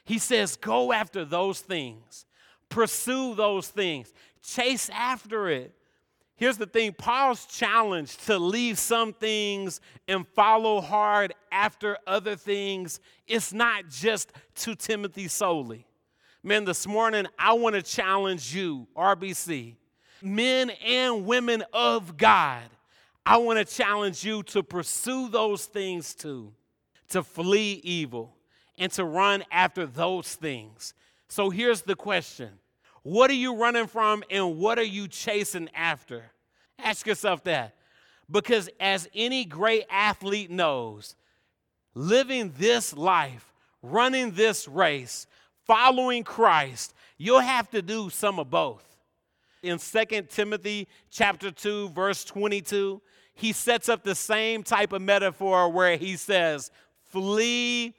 He 0.05 0.19
says, 0.19 0.55
go 0.55 0.93
after 0.93 1.25
those 1.25 1.59
things, 1.59 2.25
pursue 2.69 3.35
those 3.35 3.67
things, 3.67 4.13
chase 4.41 4.89
after 4.93 5.49
it. 5.49 5.73
Here's 6.37 6.57
the 6.57 6.67
thing 6.67 6.93
Paul's 6.93 7.45
challenge 7.47 8.15
to 8.25 8.37
leave 8.37 8.77
some 8.77 9.11
things 9.11 9.81
and 10.07 10.25
follow 10.27 10.79
hard 10.81 11.33
after 11.51 11.97
other 12.05 12.35
things 12.35 12.99
is 13.27 13.51
not 13.51 13.89
just 13.89 14.31
to 14.57 14.75
Timothy 14.75 15.27
solely. 15.27 15.87
Man, 16.48 16.63
this 16.63 16.88
morning 16.88 17.27
I 17.38 17.51
want 17.51 17.75
to 17.75 17.82
challenge 17.82 18.56
you, 18.56 18.88
RBC, 18.96 19.75
men 20.22 20.70
and 20.70 21.25
women 21.25 21.62
of 21.74 22.16
God. 22.16 22.63
I 23.25 23.36
want 23.36 23.60
to 23.60 23.66
challenge 23.66 24.24
you 24.24 24.44
to 24.44 24.63
pursue 24.63 25.27
those 25.27 25.66
things 25.66 26.16
too, 26.16 26.54
to 27.10 27.22
flee 27.22 27.82
evil 27.84 28.34
and 28.77 28.89
to 28.94 29.04
run 29.04 29.44
after 29.51 29.86
those 29.86 30.36
things. 30.36 30.94
So 31.27 31.50
here's 31.50 31.82
the 31.82 31.98
question 31.98 32.51
What 33.04 33.30
are 33.30 33.34
you 33.34 33.54
running 33.58 33.88
from 33.88 34.24
and 34.32 34.58
what 34.58 34.80
are 34.80 34.84
you 34.84 35.10
chasing 35.10 35.68
after? 35.75 36.32
Ask 36.80 37.06
yourself 37.06 37.44
that. 37.44 37.75
Because 38.32 38.70
as 38.80 39.10
any 39.13 39.44
great 39.44 39.84
athlete 39.89 40.50
knows, 40.50 41.18
living 41.94 42.54
this 42.58 42.96
life, 42.96 43.51
running 43.82 44.32
this 44.32 44.66
race, 44.66 45.27
following 45.67 46.24
Christ, 46.24 46.93
you'll 47.17 47.41
have 47.41 47.69
to 47.71 47.81
do 47.81 48.09
some 48.09 48.39
of 48.39 48.50
both. 48.50 48.83
In 49.62 49.77
2 49.77 50.24
Timothy 50.29 50.88
chapter 51.12 51.51
2 51.51 51.89
verse 51.89 52.24
22, 52.24 53.01
he 53.33 53.51
sets 53.51 53.89
up 53.89 54.03
the 54.03 54.15
same 54.15 54.63
type 54.63 54.93
of 54.93 55.01
metaphor 55.01 55.69
where 55.69 55.97
he 55.97 56.15
says, 56.15 56.71
"Flee 57.12 57.93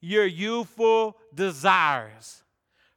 your 0.00 0.24
youthful 0.24 1.18
desires. 1.34 2.44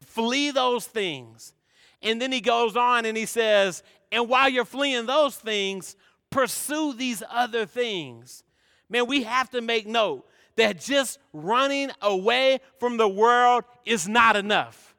Flee 0.06 0.52
those 0.52 0.86
things." 0.86 1.54
And 2.02 2.22
then 2.22 2.32
he 2.32 2.42
goes 2.42 2.78
on 2.78 3.06
and 3.06 3.18
he 3.18 3.26
says, 3.26 3.84
"And 4.12 4.30
while 4.30 4.50
you're 4.50 4.66
fleeing 4.66 5.06
those 5.06 5.36
things, 5.36 5.96
pursue 6.30 6.94
these 6.94 7.24
other 7.30 7.66
things." 7.66 8.44
Man, 8.90 9.08
we 9.08 9.24
have 9.24 9.50
to 9.52 9.62
make 9.62 9.88
note 9.88 10.28
that 10.56 10.80
just 10.80 11.20
running 11.34 11.92
away 12.02 12.60
from 12.80 12.98
the 12.98 13.08
world 13.08 13.64
is 13.86 14.08
not 14.08 14.36
enough. 14.36 14.96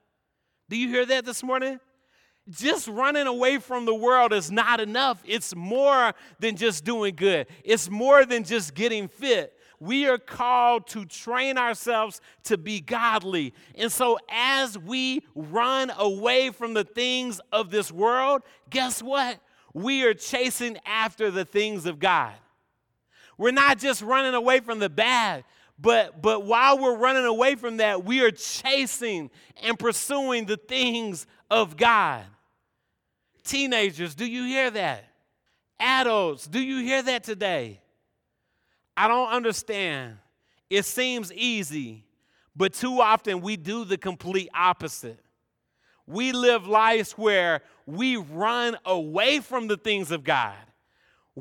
Do 0.68 0.76
you 0.76 0.88
hear 0.88 1.04
that 1.06 1.24
this 1.24 1.42
morning? 1.42 1.78
Just 2.50 2.88
running 2.88 3.26
away 3.26 3.58
from 3.58 3.84
the 3.84 3.94
world 3.94 4.32
is 4.32 4.50
not 4.50 4.80
enough. 4.80 5.22
It's 5.24 5.54
more 5.54 6.12
than 6.40 6.56
just 6.56 6.84
doing 6.84 7.14
good, 7.14 7.46
it's 7.64 7.90
more 7.90 8.24
than 8.24 8.44
just 8.44 8.74
getting 8.74 9.08
fit. 9.08 9.58
We 9.78 10.06
are 10.06 10.18
called 10.18 10.86
to 10.88 11.04
train 11.04 11.58
ourselves 11.58 12.20
to 12.44 12.56
be 12.56 12.80
godly. 12.80 13.52
And 13.74 13.90
so, 13.90 14.16
as 14.30 14.78
we 14.78 15.22
run 15.34 15.90
away 15.98 16.50
from 16.50 16.72
the 16.72 16.84
things 16.84 17.40
of 17.50 17.70
this 17.70 17.90
world, 17.90 18.42
guess 18.70 19.02
what? 19.02 19.40
We 19.74 20.04
are 20.04 20.14
chasing 20.14 20.78
after 20.86 21.32
the 21.32 21.44
things 21.44 21.84
of 21.86 21.98
God. 21.98 22.32
We're 23.42 23.50
not 23.50 23.80
just 23.80 24.02
running 24.02 24.34
away 24.34 24.60
from 24.60 24.78
the 24.78 24.88
bad, 24.88 25.42
but, 25.76 26.22
but 26.22 26.44
while 26.44 26.78
we're 26.78 26.94
running 26.96 27.24
away 27.24 27.56
from 27.56 27.78
that, 27.78 28.04
we 28.04 28.22
are 28.22 28.30
chasing 28.30 29.32
and 29.60 29.76
pursuing 29.76 30.46
the 30.46 30.56
things 30.56 31.26
of 31.50 31.76
God. 31.76 32.22
Teenagers, 33.42 34.14
do 34.14 34.26
you 34.26 34.44
hear 34.44 34.70
that? 34.70 35.06
Adults, 35.80 36.46
do 36.46 36.60
you 36.60 36.84
hear 36.84 37.02
that 37.02 37.24
today? 37.24 37.80
I 38.96 39.08
don't 39.08 39.30
understand. 39.30 40.18
It 40.70 40.84
seems 40.84 41.32
easy, 41.32 42.04
but 42.54 42.72
too 42.74 43.00
often 43.00 43.40
we 43.40 43.56
do 43.56 43.84
the 43.84 43.98
complete 43.98 44.50
opposite. 44.54 45.18
We 46.06 46.30
live 46.30 46.68
lives 46.68 47.10
where 47.18 47.62
we 47.86 48.18
run 48.18 48.76
away 48.84 49.40
from 49.40 49.66
the 49.66 49.76
things 49.76 50.12
of 50.12 50.22
God 50.22 50.54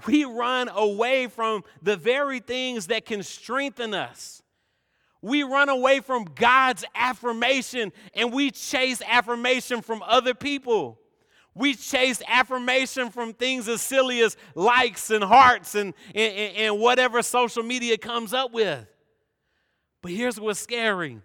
we 0.05 0.24
run 0.25 0.69
away 0.69 1.27
from 1.27 1.63
the 1.81 1.98
very 1.98 2.39
things 2.39 2.88
that 2.88 3.05
can 3.05 3.24
strengthen 3.24 3.93
us. 3.93 4.41
We 5.21 5.43
run 5.43 5.69
away 5.69 6.00
from 6.00 6.25
God's 6.36 6.83
affirmation 6.95 7.91
and 8.13 8.33
we 8.33 8.51
chase 8.51 9.01
affirmation 9.07 9.81
from 9.81 10.01
other 10.03 10.33
people. 10.33 10.98
We 11.53 11.75
chase 11.75 12.21
affirmation 12.27 13.12
from 13.12 13.33
things 13.33 13.67
as 13.67 13.81
silly 13.81 14.21
as 14.21 14.38
likes 14.55 15.12
and 15.12 15.24
hearts 15.24 15.75
and, 15.75 15.93
and, 16.15 16.55
and 16.55 16.79
whatever 16.79 17.21
social 17.21 17.62
media 17.62 17.98
comes 17.98 18.33
up 18.33 18.53
with. 18.53 18.88
But 20.01 20.12
here's 20.12 20.39
what's 20.39 20.60
scary 20.60 21.21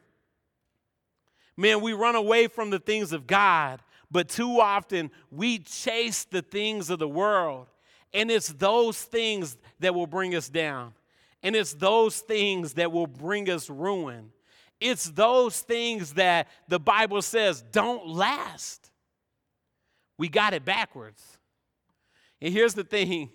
man, 1.56 1.80
we 1.80 1.94
run 1.94 2.16
away 2.16 2.48
from 2.48 2.68
the 2.68 2.78
things 2.78 3.12
of 3.12 3.26
God, 3.26 3.80
but 4.10 4.28
too 4.28 4.60
often 4.60 5.10
we 5.30 5.58
chase 5.58 6.24
the 6.24 6.42
things 6.42 6.90
of 6.90 6.98
the 6.98 7.08
world. 7.08 7.68
And 8.16 8.30
it's 8.30 8.48
those 8.48 9.02
things 9.02 9.58
that 9.80 9.94
will 9.94 10.06
bring 10.06 10.34
us 10.34 10.48
down. 10.48 10.94
And 11.42 11.54
it's 11.54 11.74
those 11.74 12.20
things 12.20 12.72
that 12.72 12.90
will 12.90 13.06
bring 13.06 13.50
us 13.50 13.68
ruin. 13.68 14.32
It's 14.80 15.10
those 15.10 15.60
things 15.60 16.14
that 16.14 16.48
the 16.66 16.80
Bible 16.80 17.20
says 17.20 17.62
don't 17.72 18.08
last. 18.08 18.90
We 20.16 20.30
got 20.30 20.54
it 20.54 20.64
backwards. 20.64 21.22
And 22.40 22.54
here's 22.54 22.72
the 22.72 22.84
thing 22.84 23.30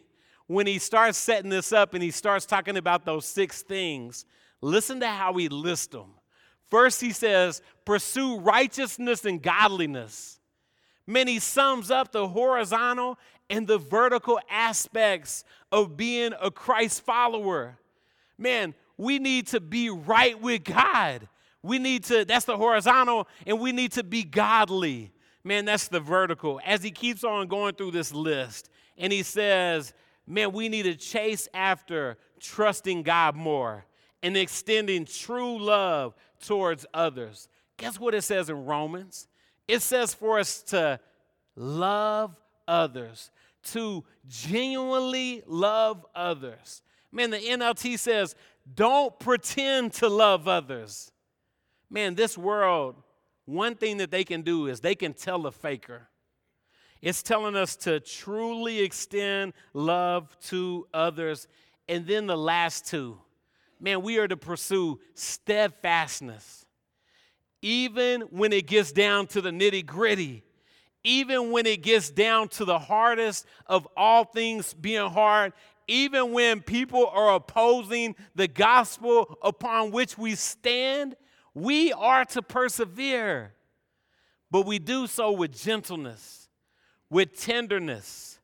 when 0.48 0.66
he 0.66 0.80
starts 0.80 1.18
setting 1.18 1.52
this 1.52 1.72
up 1.72 1.94
and 1.94 2.02
he 2.02 2.10
starts 2.10 2.48
talking 2.48 2.76
about 2.76 3.06
those 3.06 3.28
six 3.28 3.62
things, 3.62 4.26
listen 4.62 5.00
to 5.02 5.08
how 5.08 5.34
he 5.36 5.48
lists 5.48 5.88
them. 5.88 6.16
First, 6.72 7.02
he 7.02 7.12
says, 7.12 7.62
pursue 7.86 8.40
righteousness 8.40 9.26
and 9.26 9.44
godliness. 9.44 10.40
Man, 11.06 11.28
he 11.28 11.40
sums 11.40 11.92
up 11.92 12.12
the 12.12 12.28
horizontal 12.28 13.20
and 13.52 13.68
the 13.68 13.78
vertical 13.78 14.40
aspects 14.50 15.44
of 15.72 15.98
being 15.98 16.34
a 16.42 16.50
Christ 16.50 17.02
follower. 17.02 17.78
Man, 18.38 18.74
we 18.98 19.20
need 19.20 19.48
to 19.48 19.60
be 19.60 19.90
right 19.90 20.42
with 20.42 20.64
God. 20.64 21.28
We 21.62 21.78
need 21.78 22.06
to, 22.06 22.26
that's 22.26 22.46
the 22.46 22.58
horizontal, 22.58 23.28
and 23.46 23.60
we 23.60 23.72
need 23.72 23.92
to 23.94 24.04
be 24.04 24.24
godly. 24.24 25.12
Man, 25.44 25.66
that's 25.66 25.90
the 25.90 26.00
vertical. 26.00 26.60
As 26.66 26.82
he 26.82 26.92
keeps 26.92 27.24
on 27.24 27.48
going 27.48 27.76
through 27.76 27.92
this 27.92 28.14
list, 28.14 28.70
and 28.98 29.12
he 29.12 29.22
says, 29.22 29.94
man, 30.26 30.54
we 30.54 30.70
need 30.70 30.84
to 30.84 30.96
chase 30.96 31.48
after 31.54 32.18
trusting 32.40 33.04
God 33.04 33.36
more 33.36 33.86
and 34.24 34.38
extending 34.38 35.06
true 35.06 35.60
love 35.60 36.16
towards 36.40 36.86
others. 36.94 37.50
Guess 37.78 38.00
what 38.00 38.16
it 38.16 38.22
says 38.22 38.50
in 38.50 38.66
Romans? 38.66 39.28
It 39.68 39.82
says 39.82 40.14
for 40.14 40.40
us 40.40 40.62
to 40.64 41.00
love 41.56 42.36
others 42.68 43.32
to 43.64 44.04
genuinely 44.28 45.44
love 45.46 46.06
others. 46.16 46.82
Man, 47.12 47.30
the 47.30 47.38
NLT 47.38 48.00
says, 48.00 48.36
don't 48.74 49.18
pretend 49.20 49.94
to 49.94 50.08
love 50.08 50.48
others. 50.48 51.12
Man, 51.90 52.16
this 52.16 52.38
world, 52.38 52.96
one 53.46 53.76
thing 53.76 53.98
that 53.98 54.12
they 54.12 54.24
can 54.24 54.44
do 54.44 54.68
is 54.68 54.80
they 54.80 54.96
can 54.96 55.14
tell 55.14 55.46
a 55.46 55.52
faker. 55.52 56.08
It's 57.02 57.24
telling 57.24 57.56
us 57.56 57.76
to 57.78 58.00
truly 58.00 58.80
extend 58.80 59.54
love 59.74 60.38
to 60.44 60.88
others. 60.94 61.48
And 61.90 62.06
then 62.06 62.28
the 62.28 62.38
last 62.38 62.86
two, 62.86 63.18
man, 63.80 64.04
we 64.04 64.20
are 64.20 64.28
to 64.28 64.38
pursue 64.38 65.00
steadfastness. 65.16 66.66
Even 67.64 68.22
when 68.22 68.54
it 68.54 68.68
gets 68.68 68.92
down 68.92 69.28
to 69.28 69.42
the 69.42 69.50
nitty 69.50 69.86
gritty, 69.86 70.44
even 71.04 71.52
when 71.52 71.66
it 71.66 71.82
gets 71.82 72.10
down 72.10 72.48
to 72.50 72.66
the 72.66 72.80
hardest 72.80 73.46
of 73.66 73.88
all 73.98 74.24
things 74.24 74.74
being 74.74 75.10
hard, 75.10 75.54
even 75.88 76.32
when 76.32 76.62
people 76.62 77.08
are 77.08 77.36
opposing 77.36 78.16
the 78.36 78.48
gospel 78.48 79.38
upon 79.42 79.92
which 79.92 80.18
we 80.18 80.36
stand, 80.36 81.16
we 81.54 81.92
are 81.94 82.26
to 82.26 82.42
persevere. 82.42 83.54
But 84.50 84.66
we 84.66 84.80
do 84.80 85.08
so 85.08 85.32
with 85.32 85.58
gentleness, 85.58 86.50
with 87.10 87.40
tenderness. 87.40 88.40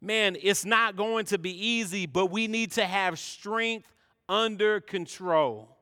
Man, 0.00 0.36
it's 0.42 0.64
not 0.64 0.96
going 0.96 1.24
to 1.26 1.38
be 1.38 1.66
easy, 1.66 2.06
but 2.06 2.26
we 2.26 2.46
need 2.48 2.72
to 2.72 2.84
have 2.84 3.18
strength 3.18 3.90
under 4.28 4.80
control. 4.80 5.76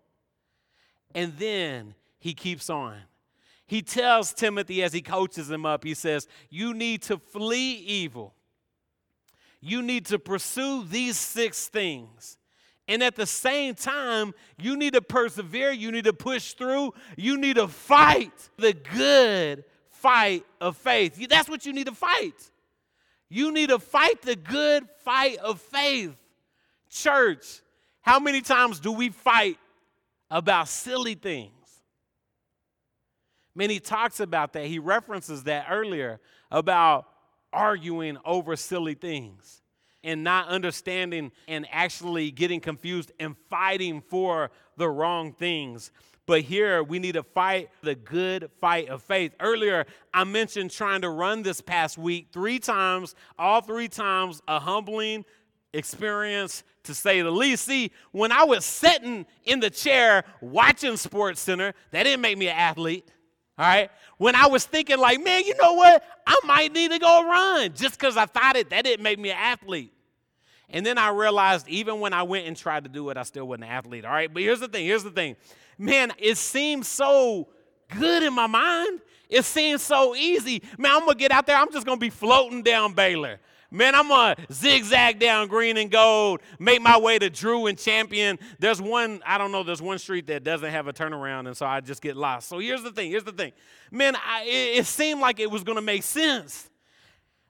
And 1.15 1.37
then 1.39 1.95
he 2.19 2.35
keeps 2.35 2.71
on. 2.71 2.97
He 3.73 3.81
tells 3.81 4.35
Timothy 4.35 4.83
as 4.83 4.93
he 4.93 5.01
coaches 5.01 5.51
him 5.51 5.65
up, 5.65 5.83
he 5.83 5.95
says, 5.95 6.29
You 6.51 6.75
need 6.75 7.01
to 7.05 7.17
flee 7.17 7.73
evil. 7.77 8.35
You 9.63 9.81
need 9.81 10.05
to 10.07 10.19
pursue 10.19 10.85
these 10.85 11.17
six 11.17 11.69
things. 11.69 12.37
And 12.87 13.03
at 13.03 13.17
the 13.17 13.25
same 13.25 13.75
time, 13.75 14.35
you 14.59 14.77
need 14.77 14.93
to 14.93 15.01
persevere, 15.01 15.73
you 15.73 15.91
need 15.91 16.05
to 16.05 16.13
push 16.13 16.53
through, 16.53 16.93
you 17.17 17.39
need 17.39 17.57
to 17.57 17.67
fight 17.67 18.51
the 18.59 18.75
good 18.75 19.65
fight 19.89 20.45
of 20.61 20.77
faith. 20.77 21.27
That's 21.31 21.49
what 21.49 21.65
you 21.65 21.73
need 21.73 21.87
to 21.87 21.95
fight. 21.95 22.51
You 23.31 23.53
need 23.53 23.71
to 23.71 23.79
fight 23.79 24.21
the 24.21 24.37
good 24.37 24.87
fight 25.03 25.39
of 25.39 25.63
faith. 25.63 26.15
Church, 26.91 27.63
how 28.03 28.21
many 28.21 28.43
times 28.43 28.81
do 28.81 28.93
we 28.93 29.09
fight 29.09 29.57
about 30.31 30.69
silly 30.69 31.15
things? 31.15 31.62
Man, 33.55 33.71
he 33.71 33.81
talks 33.81 34.21
about 34.21 34.53
that. 34.55 34.67
He 34.67 34.79
references 34.79 35.45
that 35.45 35.67
earlier 35.71 36.21
about 36.51 37.07
arguing 37.53 38.17
over 38.25 38.57
silly 38.57 38.95
things 38.95 39.63
and 40.05 40.25
not 40.25 40.49
understanding 40.49 41.31
and 41.47 41.67
actually 41.71 42.31
getting 42.31 42.61
confused 42.61 43.13
and 43.21 43.37
fighting 43.51 44.01
for 44.01 44.51
the 44.77 44.89
wrong 44.89 45.33
things. 45.33 45.93
But 46.25 46.43
here 46.43 46.83
we 46.83 46.99
need 46.99 47.13
to 47.13 47.23
fight 47.23 47.71
the 47.83 47.95
good 47.95 48.51
fight 48.61 48.89
of 48.89 49.03
faith. 49.03 49.33
Earlier, 49.41 49.87
I 50.15 50.25
mentioned 50.25 50.71
trying 50.71 51.03
to 51.03 51.11
run 51.11 51.43
this 51.43 51.61
past 51.61 51.99
week 51.99 52.29
three 52.33 52.59
times, 52.59 53.15
all 53.39 53.61
three 53.61 53.89
times, 53.89 54.41
a 54.49 54.59
humbling 54.59 55.25
experience 55.75 56.63
to 56.85 56.95
say 56.95 57.23
the 57.23 57.31
least. 57.31 57.65
See, 57.65 57.91
when 58.13 58.33
I 58.33 58.45
was 58.45 58.65
sitting 58.65 59.27
in 59.45 59.61
the 59.61 59.71
chair 59.71 60.25
watching 60.41 60.97
Sports 60.97 61.41
Center, 61.41 61.75
that 61.91 62.05
didn't 62.05 62.21
make 62.21 62.39
me 62.39 62.49
an 62.49 62.57
athlete. 62.57 63.09
All 63.59 63.67
right. 63.67 63.91
When 64.19 64.35
I 64.35 64.47
was 64.47 64.65
thinking, 64.65 64.99
like, 64.99 65.23
man, 65.23 65.45
you 65.45 65.55
know 65.61 65.75
what? 65.75 66.03
I 66.27 66.39
might 66.45 66.73
need 66.73 66.91
to 66.91 66.99
go 66.99 67.29
run 67.29 67.73
just 67.75 67.99
because 67.99 68.17
I 68.17 68.27
thought 68.27 68.57
it, 68.57 68.71
that 68.71 68.85
didn't 68.85 69.03
make 69.03 69.19
me 69.19 69.31
an 69.31 69.37
athlete. 69.39 69.93
And 70.71 70.87
then 70.87 70.97
I 70.97 71.11
realized 71.11 71.69
even 71.69 72.01
when 72.01 72.15
I 72.15 72.23
went 72.23 72.47
and 72.47 72.57
tried 72.57 72.85
to 72.85 72.91
do 72.91 73.11
it, 73.11 73.17
I 73.17 73.25
still 73.25 73.47
wasn't 73.47 73.65
an 73.65 73.71
athlete. 73.71 74.05
All 74.05 74.13
right. 74.13 74.33
But 74.33 74.43
here's 74.43 74.61
the 74.61 74.69
thing 74.69 74.87
here's 74.87 75.05
the 75.05 75.11
thing. 75.11 75.37
Man, 75.77 76.13
it 76.19 76.39
seems 76.39 76.89
so 76.89 77.49
good 77.99 78.23
in 78.23 78.33
my 78.33 78.47
mind. 78.47 79.01
It 79.29 79.45
seems 79.45 79.83
so 79.83 80.15
easy. 80.15 80.63
Man, 80.79 80.93
I'm 80.93 81.01
going 81.01 81.13
to 81.13 81.19
get 81.19 81.31
out 81.31 81.47
there. 81.47 81.57
I'm 81.57 81.73
just 81.73 81.87
going 81.87 81.99
to 81.99 82.01
be 82.01 82.11
floating 82.11 82.63
down 82.63 82.95
Baylor. 82.95 83.39
Man, 83.73 83.95
I'm 83.95 84.09
gonna 84.09 84.37
zigzag 84.53 85.19
down 85.19 85.49
green 85.49 85.79
and 85.79 85.91
gold, 85.91 86.43
make 86.59 86.83
my 86.83 86.99
way 86.99 87.19
to 87.19 87.31
Drew 87.31 87.67
and 87.67 87.79
Champion. 87.79 88.39
There's 88.59 88.83
one, 88.83 89.23
I 89.25 89.39
don't 89.39 89.51
know, 89.51 89.63
there's 89.63 89.81
one 89.81 89.99
street 89.99 90.27
that 90.27 90.45
doesn't 90.45 90.71
have 90.71 90.89
a 90.89 90.93
turnaround, 90.93 91.47
and 91.47 91.57
so 91.57 91.65
I 91.65 91.81
just 91.81 92.03
get 92.03 92.15
lost. 92.15 92.51
So 92.51 92.59
here's 92.59 92.83
the 92.83 92.91
thing, 92.91 93.11
here's 93.11 93.25
the 93.25 93.33
thing. 93.33 93.53
Man, 93.91 94.15
I, 94.15 94.43
it, 94.45 94.81
it 94.81 94.87
seemed 94.87 95.21
like 95.23 95.41
it 95.41 95.51
was 95.51 95.65
gonna 95.65 95.81
make 95.81 96.03
sense. 96.03 96.69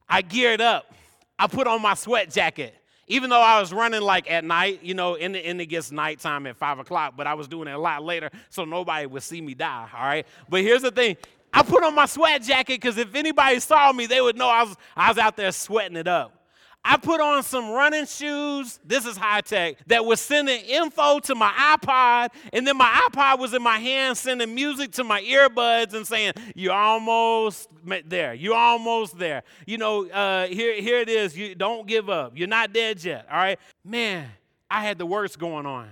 I 0.09 0.23
geared 0.23 0.61
up, 0.61 0.95
I 1.41 1.49
put 1.49 1.67
on 1.67 1.83
my 1.83 1.95
sweat 1.95 2.31
jacket. 2.31 2.77
Even 3.09 3.29
though 3.29 3.41
I 3.41 3.59
was 3.59 3.73
running 3.73 4.01
like 4.01 4.31
at 4.31 4.45
night, 4.45 4.85
you 4.85 4.95
know, 4.95 5.17
and, 5.17 5.37
and 5.37 5.61
it 5.61 5.67
gets 5.67 5.91
nighttime 5.91 6.47
at 6.47 6.57
five 6.57 6.79
o'clock, 6.79 7.15
but 7.17 7.27
I 7.27 7.35
was 7.35 7.49
doing 7.49 7.67
it 7.67 7.73
a 7.73 7.79
lot 7.79 8.05
later, 8.05 8.31
so 8.49 8.65
nobody 8.65 9.07
would 9.07 9.25
see 9.25 9.41
me 9.41 9.55
die, 9.55 9.89
all 9.93 10.05
right? 10.05 10.25
But 10.49 10.61
here's 10.61 10.83
the 10.83 10.93
thing 10.93 11.17
I 11.53 11.63
put 11.63 11.83
on 11.83 11.95
my 11.95 12.07
sweat 12.07 12.43
jacket 12.43 12.81
because 12.81 12.97
if 12.97 13.15
anybody 13.15 13.61
saw 13.61 13.93
me, 13.93 14.07
they 14.07 14.21
would 14.21 14.37
know 14.37 14.49
I 14.49 14.63
was, 14.63 14.77
I 14.97 15.09
was 15.09 15.19
out 15.19 15.37
there 15.37 15.53
sweating 15.53 15.97
it 15.97 16.09
up. 16.09 16.43
I 16.85 16.97
put 16.97 17.21
on 17.21 17.45
some 17.45 17.71
running 17.71 18.07
shoes. 18.07 18.81
This 18.85 19.07
is 19.07 19.17
high 19.17 19.43
tech 19.43 19.77
that 19.87 20.05
was 20.05 20.21
sending 20.21 20.65
info 20.65 21.21
to 21.21 21.35
my 21.35 21.51
iPod, 21.51 22.31
and 22.53 22.67
then 22.67 22.77
my 22.77 23.09
iPod 23.09 23.39
was 23.39 23.55
in 23.55 23.63
my 23.63 23.79
hand 23.79 24.17
sending 24.19 24.53
music 24.53 24.91
to 24.93 25.05
my 25.05 25.21
earbuds 25.23 25.95
and 25.95 26.05
saying, 26.05 26.33
"You're 26.57 26.75
almost 26.75 27.69
there. 28.07 28.35
You're 28.35 28.57
almost 28.57 29.17
there. 29.17 29.45
You 29.65 29.79
know, 29.79 30.09
uh, 30.09 30.49
here, 30.49 30.81
here 30.81 30.99
it 30.99 31.09
is. 31.09 31.37
You 31.37 31.55
don't 31.55 31.87
give 31.87 32.11
up. 32.11 32.37
You're 32.37 32.49
not 32.49 32.73
dead 32.73 33.05
yet. 33.05 33.27
All 33.31 33.37
right, 33.39 33.61
man. 33.85 34.29
I 34.69 34.83
had 34.83 34.99
the 34.99 35.07
worst 35.07 35.39
going 35.39 35.67
on, 35.67 35.89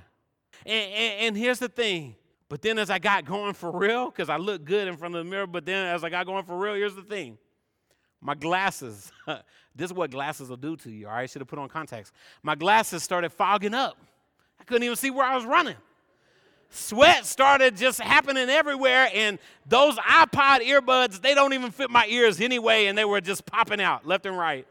and, 0.64 0.92
and, 0.92 1.20
and 1.20 1.37
here's 1.37 1.59
the 1.59 1.68
thing. 1.68 2.16
But 2.51 2.63
then 2.63 2.79
as 2.79 2.91
I 2.91 2.99
got 2.99 3.25
going 3.25 3.55
for 3.55 3.71
real, 3.71 4.11
because 4.11 4.29
I 4.29 4.37
looked 4.37 4.65
good 4.65 4.89
in 4.89 4.97
front 4.97 5.15
of 5.15 5.25
the 5.25 5.31
mirror, 5.31 5.47
but 5.47 5.65
then 5.65 5.87
as 5.87 6.03
I 6.03 6.11
got 6.11 6.27
going 6.27 6.45
for 6.45 6.59
real, 6.59 6.75
here's 6.75 6.97
the 6.97 7.03
thing. 7.03 7.39
My 8.21 8.35
glasses, 8.35 9.13
this 9.75 9.87
is 9.91 9.93
what 9.93 10.11
glasses 10.11 10.51
will 10.51 10.57
do 10.57 10.77
to 10.79 10.91
you, 10.91 11.07
all 11.07 11.15
right? 11.15 11.31
Should 11.31 11.43
have 11.43 11.49
put 11.49 11.61
on 11.61 11.69
contacts. 11.69 12.11
My 12.43 12.57
glasses 12.57 13.05
started 13.05 13.31
fogging 13.33 13.73
up. 13.73 13.97
I 14.61 14.65
couldn't 14.65 14.83
even 14.83 14.97
see 14.97 15.11
where 15.11 15.25
I 15.25 15.37
was 15.37 15.45
running. 15.45 15.77
Sweat 16.71 17.25
started 17.25 17.77
just 17.77 18.01
happening 18.01 18.51
everywhere, 18.51 19.09
and 19.15 19.39
those 19.65 19.95
iPod 19.97 20.67
earbuds, 20.67 21.23
they 21.23 21.35
don't 21.35 21.53
even 21.53 21.71
fit 21.71 21.89
my 21.89 22.07
ears 22.09 22.41
anyway, 22.41 22.87
and 22.87 22.99
they 22.99 23.05
were 23.05 23.21
just 23.21 23.47
popping 23.47 23.81
out 23.81 24.05
left 24.07 24.27
and 24.27 24.37
right 24.37 24.67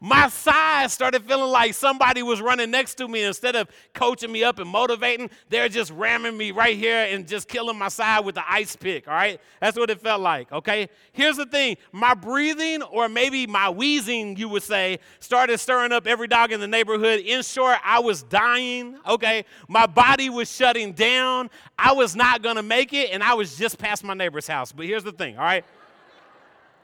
my 0.00 0.28
size 0.28 0.92
started 0.92 1.24
feeling 1.24 1.50
like 1.50 1.74
somebody 1.74 2.22
was 2.22 2.40
running 2.40 2.70
next 2.70 2.94
to 2.96 3.08
me. 3.08 3.24
Instead 3.24 3.56
of 3.56 3.68
coaching 3.94 4.30
me 4.30 4.44
up 4.44 4.58
and 4.60 4.68
motivating 4.68 5.28
they're 5.48 5.68
just 5.68 5.90
ramming 5.92 6.36
me 6.36 6.52
right 6.52 6.76
here 6.76 7.08
and 7.10 7.26
just 7.26 7.48
killing 7.48 7.76
my 7.76 7.88
side 7.88 8.24
with 8.24 8.36
the 8.36 8.44
ice 8.48 8.76
pick 8.76 9.08
all 9.08 9.14
right? 9.14 9.40
That's 9.60 9.76
what 9.76 9.90
it 9.90 10.00
felt 10.00 10.20
like 10.20 10.52
okay? 10.52 10.88
Here's 11.12 11.36
the 11.36 11.46
thing. 11.46 11.76
My 11.90 12.14
breathing 12.14 12.82
or 12.82 13.08
maybe 13.08 13.46
my 13.46 13.70
wheezing 13.70 14.36
you 14.36 14.48
would 14.48 14.62
say 14.62 15.00
started 15.18 15.58
stirring 15.58 15.90
up 15.90 16.06
every 16.06 16.28
dog 16.28 16.52
in 16.52 16.60
the 16.60 16.68
neighborhood. 16.68 17.20
In 17.20 17.42
short 17.42 17.78
i 17.84 17.98
was 17.98 18.22
dying 18.22 18.98
okay? 19.08 19.44
My 19.68 19.86
body 19.86 20.30
was 20.30 20.50
shutting 20.50 20.92
down. 20.92 21.50
I 21.76 21.92
was 21.92 22.14
not 22.14 22.42
gonna 22.42 22.62
make 22.62 22.92
it 22.92 23.10
and 23.10 23.22
i 23.22 23.34
was 23.34 23.56
just 23.56 23.78
past 23.78 24.04
my 24.04 24.14
neighbor's 24.14 24.46
house. 24.46 24.70
But 24.70 24.86
here's 24.86 25.04
the 25.04 25.12
thing 25.12 25.36
all 25.36 25.44
right? 25.44 25.64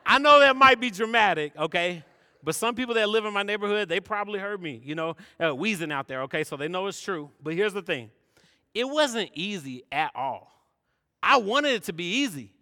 I 0.05 0.19
know 0.19 0.41
that 0.41 0.57
might 0.57 0.81
be 0.81 0.91
dramatic 0.91 1.57
okay 1.57 2.03
but 2.45 2.55
some 2.55 2.75
people 2.75 2.95
that 2.95 3.09
live 3.09 3.25
in 3.25 3.33
my 3.33 3.43
neighborhood, 3.43 3.89
they 3.89 4.01
probably 4.01 4.39
heard 4.39 4.61
me, 4.61 4.81
you 4.85 4.95
know, 4.95 5.17
uh, 5.41 5.55
wheezing 5.55 5.91
out 5.91 6.09
there, 6.09 6.23
okay? 6.23 6.45
So 6.45 6.57
they 6.57 6.69
know 6.69 6.87
it's 6.87 7.01
true. 7.01 7.31
But 7.43 7.55
here's 7.55 7.73
the 7.73 7.83
thing 7.83 8.11
it 8.75 8.89
wasn't 8.89 9.31
easy 9.35 9.85
at 9.91 10.11
all. 10.15 10.51
I 11.23 11.39
wanted 11.39 11.73
it 11.73 11.85
to 11.85 11.93
be 11.93 12.23
easy. 12.23 12.53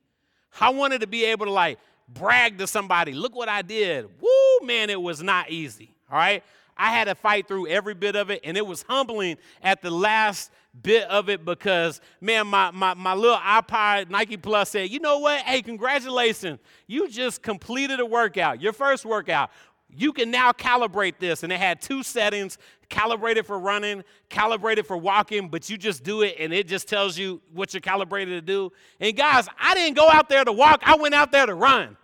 I 0.61 0.71
wanted 0.71 1.01
to 1.01 1.07
be 1.07 1.25
able 1.25 1.47
to 1.47 1.53
like 1.53 1.79
brag 2.09 2.59
to 2.59 2.67
somebody, 2.67 3.13
look 3.13 3.35
what 3.35 3.49
I 3.49 3.63
did. 3.63 4.07
Woo, 4.21 4.67
man, 4.67 4.91
it 4.91 5.01
was 5.01 5.23
not 5.23 5.51
easy, 5.51 5.95
all 6.11 6.19
right? 6.19 6.45
I 6.77 6.91
had 6.91 7.05
to 7.05 7.15
fight 7.15 7.49
through 7.49 7.69
every 7.69 7.95
bit 7.95 8.17
of 8.17 8.31
it, 8.31 8.41
and 8.45 8.57
it 8.57 8.67
was 8.67 8.83
humbling 8.83 9.37
at 9.63 9.83
the 9.83 9.91
last 9.91 10.51
bit 10.81 11.07
of 11.09 11.29
it 11.29 11.45
because, 11.45 12.01
man, 12.21 12.47
my, 12.47 12.71
my, 12.71 12.95
my 12.95 13.15
little 13.15 13.37
iPod 13.37 14.09
Nike 14.09 14.37
Plus 14.37 14.71
said, 14.71 14.91
you 14.91 15.01
know 15.01 15.19
what? 15.19 15.41
Hey, 15.43 15.61
congratulations. 15.61 16.61
You 16.87 17.09
just 17.09 17.43
completed 17.43 18.01
a 18.01 18.07
workout, 18.07 18.61
your 18.61 18.73
first 18.73 19.05
workout 19.05 19.51
you 19.95 20.13
can 20.13 20.31
now 20.31 20.53
calibrate 20.53 21.19
this. 21.19 21.43
And 21.43 21.53
it 21.53 21.59
had 21.59 21.81
two 21.81 22.03
settings 22.03 22.59
calibrated 22.89 23.47
for 23.47 23.59
running, 23.59 24.05
calibrated 24.29 24.87
for 24.87 24.97
walking, 24.97 25.49
but 25.49 25.69
you 25.69 25.77
just 25.77 26.03
do 26.03 26.23
it 26.23 26.37
and 26.39 26.53
it 26.53 26.67
just 26.67 26.89
tells 26.89 27.17
you 27.19 27.41
what 27.53 27.73
you're 27.73 27.81
calibrated 27.81 28.35
to 28.35 28.41
do. 28.41 28.73
And 29.01 29.17
guys, 29.17 29.49
I 29.59 29.75
didn't 29.75 29.97
go 29.97 30.09
out 30.09 30.29
there 30.29 30.45
to 30.45 30.53
walk, 30.53 30.83
I 30.85 30.97
went 30.97 31.15
out 31.15 31.33
there 31.33 31.47
to 31.47 31.55
run. 31.55 31.97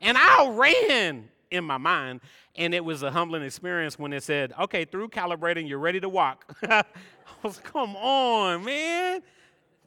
And 0.00 0.18
I 0.18 0.50
ran 0.50 1.28
in 1.50 1.64
my 1.64 1.78
mind. 1.78 2.20
And 2.56 2.72
it 2.72 2.84
was 2.84 3.02
a 3.02 3.10
humbling 3.10 3.42
experience 3.42 3.98
when 3.98 4.12
it 4.12 4.22
said, 4.22 4.52
okay, 4.60 4.84
through 4.84 5.08
calibrating, 5.08 5.68
you're 5.68 5.78
ready 5.78 5.98
to 6.00 6.08
walk. 6.08 6.56
I 6.62 6.84
was, 7.42 7.58
come 7.58 7.96
on, 7.96 8.64
man. 8.64 9.22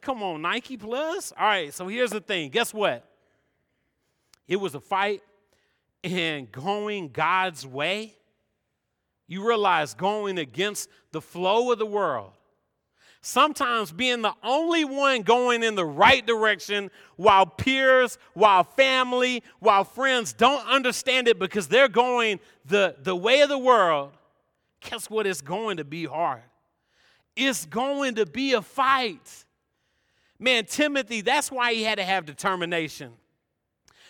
Come 0.00 0.22
on, 0.22 0.42
Nike 0.42 0.76
Plus. 0.76 1.32
All 1.38 1.46
right, 1.46 1.72
so 1.72 1.88
here's 1.88 2.10
the 2.10 2.20
thing. 2.20 2.50
Guess 2.50 2.74
what? 2.74 3.08
It 4.46 4.56
was 4.56 4.74
a 4.74 4.80
fight 4.80 5.22
and 6.04 6.50
going 6.50 7.08
God's 7.08 7.66
way, 7.66 8.14
you 9.26 9.46
realize 9.46 9.94
going 9.94 10.38
against 10.38 10.88
the 11.12 11.20
flow 11.20 11.70
of 11.72 11.78
the 11.78 11.86
world. 11.86 12.32
Sometimes 13.20 13.90
being 13.90 14.22
the 14.22 14.34
only 14.42 14.84
one 14.84 15.22
going 15.22 15.62
in 15.62 15.74
the 15.74 15.84
right 15.84 16.24
direction 16.24 16.90
while 17.16 17.46
peers, 17.46 18.16
while 18.32 18.62
family, 18.62 19.42
while 19.58 19.84
friends 19.84 20.32
don't 20.32 20.66
understand 20.68 21.26
it 21.26 21.38
because 21.38 21.66
they're 21.66 21.88
going 21.88 22.38
the, 22.64 22.94
the 23.02 23.16
way 23.16 23.40
of 23.40 23.48
the 23.48 23.58
world, 23.58 24.12
guess 24.80 25.10
what? 25.10 25.26
It's 25.26 25.40
going 25.40 25.78
to 25.78 25.84
be 25.84 26.04
hard. 26.04 26.42
It's 27.34 27.66
going 27.66 28.14
to 28.16 28.26
be 28.26 28.52
a 28.54 28.62
fight. 28.62 29.44
Man, 30.38 30.64
Timothy, 30.64 31.20
that's 31.20 31.50
why 31.50 31.74
he 31.74 31.82
had 31.82 31.98
to 31.98 32.04
have 32.04 32.24
determination. 32.24 33.12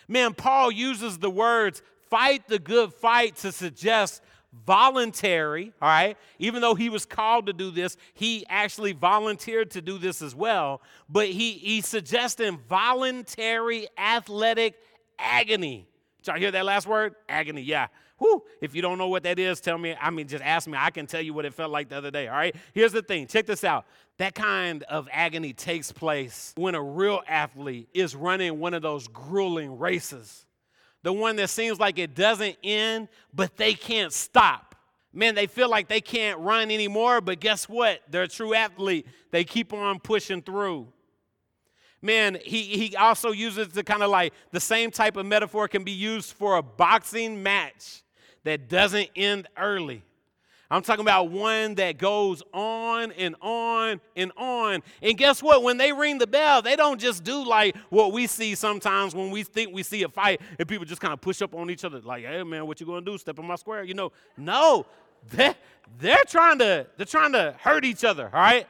Man, 0.09 0.33
Paul 0.33 0.71
uses 0.71 1.19
the 1.19 1.29
words 1.29 1.81
fight 2.09 2.47
the 2.47 2.59
good 2.59 2.91
fight 2.91 3.35
to 3.37 3.51
suggest 3.51 4.23
voluntary, 4.65 5.71
all 5.79 5.87
right? 5.87 6.17
Even 6.39 6.61
though 6.61 6.73
he 6.73 6.89
was 6.89 7.05
called 7.05 7.45
to 7.45 7.53
do 7.53 7.69
this, 7.69 7.95
he 8.15 8.43
actually 8.49 8.93
volunteered 8.93 9.69
to 9.71 9.81
do 9.81 9.99
this 9.99 10.23
as 10.23 10.33
well. 10.33 10.81
But 11.07 11.27
he, 11.27 11.51
he's 11.53 11.87
suggesting 11.87 12.57
voluntary 12.67 13.87
athletic 13.97 14.75
agony. 15.19 15.87
Did 16.17 16.27
y'all 16.27 16.39
hear 16.39 16.51
that 16.51 16.65
last 16.65 16.87
word? 16.87 17.13
Agony, 17.29 17.61
yeah. 17.61 17.87
Whew. 18.19 18.43
If 18.61 18.75
you 18.75 18.81
don't 18.81 18.97
know 18.97 19.07
what 19.07 19.23
that 19.23 19.39
is, 19.39 19.59
tell 19.59 19.77
me. 19.77 19.95
I 19.99 20.09
mean, 20.11 20.27
just 20.27 20.43
ask 20.43 20.67
me. 20.67 20.77
I 20.79 20.91
can 20.91 21.07
tell 21.07 21.21
you 21.21 21.33
what 21.33 21.45
it 21.45 21.53
felt 21.53 21.71
like 21.71 21.89
the 21.89 21.97
other 21.97 22.11
day, 22.11 22.27
all 22.27 22.35
right? 22.35 22.55
Here's 22.73 22.91
the 22.91 23.01
thing 23.01 23.27
check 23.27 23.45
this 23.45 23.63
out. 23.63 23.85
That 24.17 24.35
kind 24.35 24.83
of 24.83 25.07
agony 25.11 25.53
takes 25.53 25.91
place 25.91 26.53
when 26.55 26.75
a 26.75 26.83
real 26.83 27.21
athlete 27.27 27.89
is 27.93 28.15
running 28.15 28.59
one 28.59 28.73
of 28.73 28.81
those 28.81 29.07
grueling 29.07 29.79
races 29.79 30.45
the 31.03 31.13
one 31.13 31.35
that 31.37 31.49
seems 31.49 31.79
like 31.79 31.97
it 31.97 32.15
doesn't 32.15 32.57
end, 32.63 33.07
but 33.33 33.55
they 33.57 33.73
can't 33.73 34.11
stop. 34.11 34.75
Man, 35.13 35.33
they 35.33 35.47
feel 35.47 35.69
like 35.69 35.87
they 35.87 36.01
can't 36.01 36.39
run 36.39 36.69
anymore, 36.69 37.21
but 37.21 37.39
guess 37.39 37.67
what? 37.67 38.01
They're 38.09 38.23
a 38.23 38.27
true 38.27 38.53
athlete. 38.53 39.07
They 39.31 39.43
keep 39.43 39.73
on 39.73 39.99
pushing 39.99 40.41
through. 40.41 40.87
Man, 42.01 42.37
he, 42.43 42.63
he 42.63 42.95
also 42.95 43.31
uses 43.31 43.69
the 43.69 43.83
kind 43.83 44.03
of 44.03 44.09
like 44.09 44.33
the 44.51 44.59
same 44.59 44.91
type 44.91 45.17
of 45.17 45.25
metaphor 45.25 45.67
can 45.67 45.83
be 45.83 45.91
used 45.91 46.33
for 46.33 46.57
a 46.57 46.61
boxing 46.61 47.41
match 47.41 48.03
that 48.43 48.69
doesn't 48.69 49.09
end 49.15 49.47
early. 49.57 50.03
I'm 50.71 50.83
talking 50.83 51.01
about 51.01 51.31
one 51.31 51.75
that 51.75 51.97
goes 51.97 52.43
on 52.53 53.11
and 53.13 53.35
on 53.41 53.99
and 54.15 54.31
on. 54.37 54.83
And 55.01 55.17
guess 55.17 55.41
what? 55.41 55.63
When 55.63 55.77
they 55.77 55.91
ring 55.91 56.19
the 56.19 56.27
bell, 56.27 56.61
they 56.61 56.75
don't 56.75 57.01
just 57.01 57.23
do 57.23 57.43
like 57.43 57.75
what 57.89 58.13
we 58.13 58.27
see 58.27 58.53
sometimes 58.53 59.15
when 59.15 59.31
we 59.31 59.41
think 59.41 59.73
we 59.73 59.81
see 59.81 60.03
a 60.03 60.09
fight 60.09 60.41
and 60.59 60.67
people 60.67 60.85
just 60.85 61.01
kind 61.01 61.11
of 61.11 61.21
push 61.21 61.41
up 61.41 61.55
on 61.55 61.71
each 61.71 61.83
other, 61.83 61.99
like, 62.01 62.23
hey 62.23 62.43
man, 62.43 62.67
what 62.67 62.79
you 62.79 62.85
gonna 62.85 63.01
do? 63.01 63.17
Step 63.17 63.39
in 63.39 63.45
my 63.45 63.55
square? 63.55 63.83
You 63.83 63.95
know, 63.95 64.11
no. 64.37 64.85
They're, 65.31 65.55
they're 65.99 66.23
trying 66.27 66.59
to 66.59 66.87
they're 66.95 67.05
trying 67.05 67.33
to 67.33 67.55
hurt 67.59 67.83
each 67.83 68.03
other, 68.03 68.29
all 68.33 68.39
right? 68.39 68.67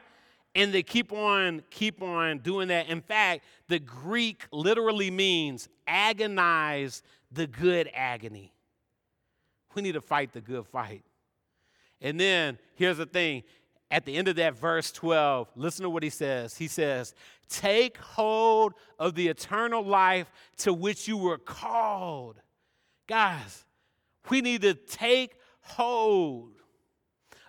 And 0.54 0.74
they 0.74 0.82
keep 0.82 1.12
on, 1.12 1.62
keep 1.70 2.02
on 2.02 2.38
doing 2.38 2.68
that. 2.68 2.88
In 2.88 3.02
fact, 3.02 3.44
the 3.68 3.78
Greek 3.78 4.46
literally 4.50 5.10
means 5.10 5.68
agonize 5.86 7.04
the 7.30 7.46
good 7.46 7.88
agony. 7.94 8.52
We 9.74 9.82
need 9.82 9.92
to 9.92 10.00
fight 10.00 10.32
the 10.32 10.40
good 10.40 10.66
fight. 10.66 11.04
And 12.00 12.18
then 12.18 12.58
here's 12.74 12.98
the 12.98 13.06
thing 13.06 13.44
at 13.90 14.04
the 14.04 14.16
end 14.16 14.28
of 14.28 14.36
that 14.36 14.54
verse 14.54 14.92
12, 14.92 15.48
listen 15.56 15.82
to 15.82 15.90
what 15.90 16.02
he 16.02 16.10
says. 16.10 16.56
He 16.56 16.68
says, 16.68 17.14
Take 17.48 17.98
hold 17.98 18.74
of 18.98 19.16
the 19.16 19.28
eternal 19.28 19.82
life 19.82 20.30
to 20.58 20.72
which 20.72 21.08
you 21.08 21.16
were 21.16 21.38
called. 21.38 22.36
Guys, 23.08 23.64
we 24.28 24.40
need 24.40 24.62
to 24.62 24.74
take 24.74 25.34
hold 25.62 26.52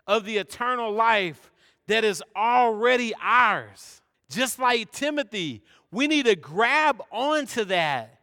of 0.08 0.26
the 0.26 0.38
eternal 0.38 0.92
life 0.92 1.52
that 1.86 2.04
is 2.04 2.24
already 2.36 3.14
ours. 3.22 4.02
Just 4.30 4.58
like 4.58 4.92
Timothy, 4.92 5.62
we 5.92 6.08
need 6.08 6.26
to 6.26 6.36
grab 6.36 7.04
onto 7.12 7.66
that. 7.66 8.18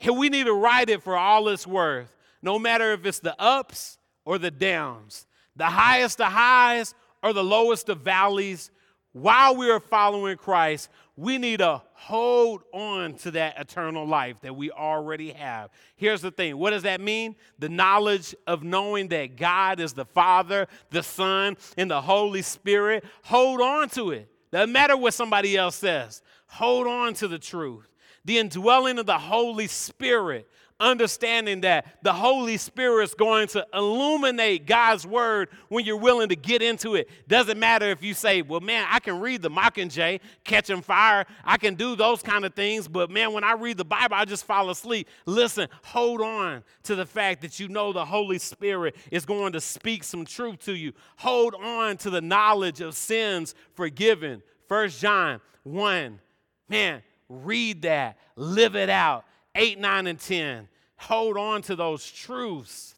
And 0.00 0.18
we 0.18 0.28
need 0.28 0.44
to 0.44 0.52
ride 0.52 0.90
it 0.90 1.02
for 1.02 1.16
all 1.16 1.48
it's 1.48 1.66
worth, 1.66 2.12
no 2.42 2.58
matter 2.58 2.92
if 2.92 3.04
it's 3.06 3.20
the 3.20 3.40
ups 3.40 3.98
or 4.24 4.38
the 4.38 4.50
downs 4.50 5.26
the 5.56 5.64
highest 5.64 6.20
of 6.20 6.30
highs 6.30 6.94
or 7.22 7.32
the 7.32 7.42
lowest 7.42 7.88
of 7.88 8.00
valleys, 8.02 8.70
while 9.12 9.56
we 9.56 9.70
are 9.70 9.80
following 9.80 10.36
Christ, 10.36 10.90
we 11.16 11.38
need 11.38 11.60
to 11.60 11.80
hold 11.94 12.62
on 12.74 13.14
to 13.14 13.30
that 13.30 13.58
eternal 13.58 14.06
life 14.06 14.38
that 14.42 14.54
we 14.54 14.70
already 14.70 15.32
have. 15.32 15.70
Here's 15.96 16.20
the 16.20 16.30
thing 16.30 16.58
what 16.58 16.70
does 16.70 16.82
that 16.82 17.00
mean? 17.00 17.34
The 17.58 17.70
knowledge 17.70 18.34
of 18.46 18.62
knowing 18.62 19.08
that 19.08 19.36
God 19.36 19.80
is 19.80 19.94
the 19.94 20.04
Father, 20.04 20.68
the 20.90 21.02
Son, 21.02 21.56
and 21.78 21.90
the 21.90 22.02
Holy 22.02 22.42
Spirit. 22.42 23.04
Hold 23.22 23.62
on 23.62 23.88
to 23.90 24.10
it. 24.10 24.30
Doesn't 24.52 24.72
matter 24.72 24.96
what 24.96 25.14
somebody 25.14 25.56
else 25.56 25.76
says, 25.76 26.22
hold 26.46 26.86
on 26.86 27.14
to 27.14 27.28
the 27.28 27.38
truth. 27.38 27.88
The 28.26 28.38
indwelling 28.38 28.98
of 28.98 29.06
the 29.06 29.18
Holy 29.18 29.66
Spirit 29.66 30.48
understanding 30.78 31.62
that 31.62 31.86
the 32.02 32.12
Holy 32.12 32.56
Spirit 32.56 33.04
is 33.04 33.14
going 33.14 33.48
to 33.48 33.66
illuminate 33.72 34.66
God's 34.66 35.06
word 35.06 35.48
when 35.68 35.84
you're 35.84 35.96
willing 35.96 36.28
to 36.28 36.36
get 36.36 36.62
into 36.62 36.94
it. 36.94 37.08
Doesn't 37.28 37.58
matter 37.58 37.86
if 37.86 38.02
you 38.02 38.14
say, 38.14 38.42
well, 38.42 38.60
man, 38.60 38.86
I 38.90 39.00
can 39.00 39.20
read 39.20 39.42
the 39.42 39.50
Mockingjay, 39.50 40.20
catching 40.44 40.82
fire, 40.82 41.26
I 41.44 41.56
can 41.56 41.74
do 41.74 41.96
those 41.96 42.22
kind 42.22 42.44
of 42.44 42.54
things, 42.54 42.88
but 42.88 43.10
man, 43.10 43.32
when 43.32 43.44
I 43.44 43.52
read 43.52 43.78
the 43.78 43.84
Bible, 43.84 44.16
I 44.16 44.24
just 44.24 44.44
fall 44.44 44.70
asleep. 44.70 45.08
Listen, 45.24 45.68
hold 45.82 46.20
on 46.20 46.62
to 46.84 46.94
the 46.94 47.06
fact 47.06 47.42
that 47.42 47.58
you 47.58 47.68
know 47.68 47.92
the 47.92 48.04
Holy 48.04 48.38
Spirit 48.38 48.96
is 49.10 49.24
going 49.24 49.52
to 49.52 49.60
speak 49.60 50.04
some 50.04 50.24
truth 50.24 50.60
to 50.66 50.74
you. 50.74 50.92
Hold 51.16 51.54
on 51.54 51.96
to 51.98 52.10
the 52.10 52.20
knowledge 52.20 52.80
of 52.80 52.94
sins 52.94 53.54
forgiven. 53.74 54.42
First 54.68 55.00
John 55.00 55.40
1. 55.62 56.20
Man, 56.68 57.02
read 57.28 57.82
that, 57.82 58.18
live 58.34 58.74
it 58.76 58.90
out 58.90 59.24
8, 59.56 59.78
9, 59.78 60.06
and 60.06 60.18
10. 60.18 60.68
Hold 60.98 61.36
on 61.36 61.62
to 61.62 61.76
those 61.76 62.10
truths. 62.10 62.94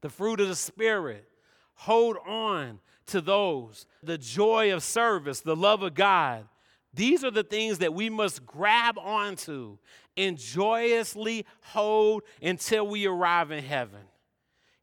The 0.00 0.08
fruit 0.08 0.40
of 0.40 0.48
the 0.48 0.56
Spirit. 0.56 1.28
Hold 1.74 2.16
on 2.26 2.80
to 3.06 3.20
those. 3.20 3.86
The 4.02 4.18
joy 4.18 4.72
of 4.72 4.82
service, 4.82 5.40
the 5.40 5.56
love 5.56 5.82
of 5.82 5.94
God. 5.94 6.46
These 6.92 7.24
are 7.24 7.30
the 7.30 7.42
things 7.42 7.78
that 7.78 7.92
we 7.92 8.08
must 8.08 8.46
grab 8.46 8.98
onto 8.98 9.78
and 10.16 10.38
joyously 10.38 11.44
hold 11.62 12.22
until 12.40 12.86
we 12.86 13.06
arrive 13.06 13.50
in 13.50 13.64
heaven. 13.64 14.00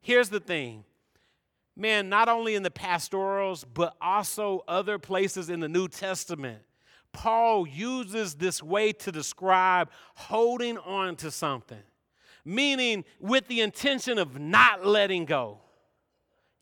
Here's 0.00 0.28
the 0.28 0.40
thing 0.40 0.84
man, 1.74 2.08
not 2.08 2.28
only 2.28 2.54
in 2.54 2.62
the 2.62 2.70
pastorals, 2.70 3.64
but 3.64 3.96
also 4.00 4.62
other 4.68 4.98
places 4.98 5.48
in 5.48 5.60
the 5.60 5.68
New 5.68 5.88
Testament, 5.88 6.62
Paul 7.12 7.66
uses 7.66 8.34
this 8.34 8.62
way 8.62 8.92
to 8.92 9.12
describe 9.12 9.90
holding 10.14 10.78
on 10.78 11.16
to 11.16 11.30
something, 11.30 11.82
meaning 12.44 13.04
with 13.20 13.48
the 13.48 13.60
intention 13.60 14.18
of 14.18 14.38
not 14.38 14.86
letting 14.86 15.24
go. 15.24 15.58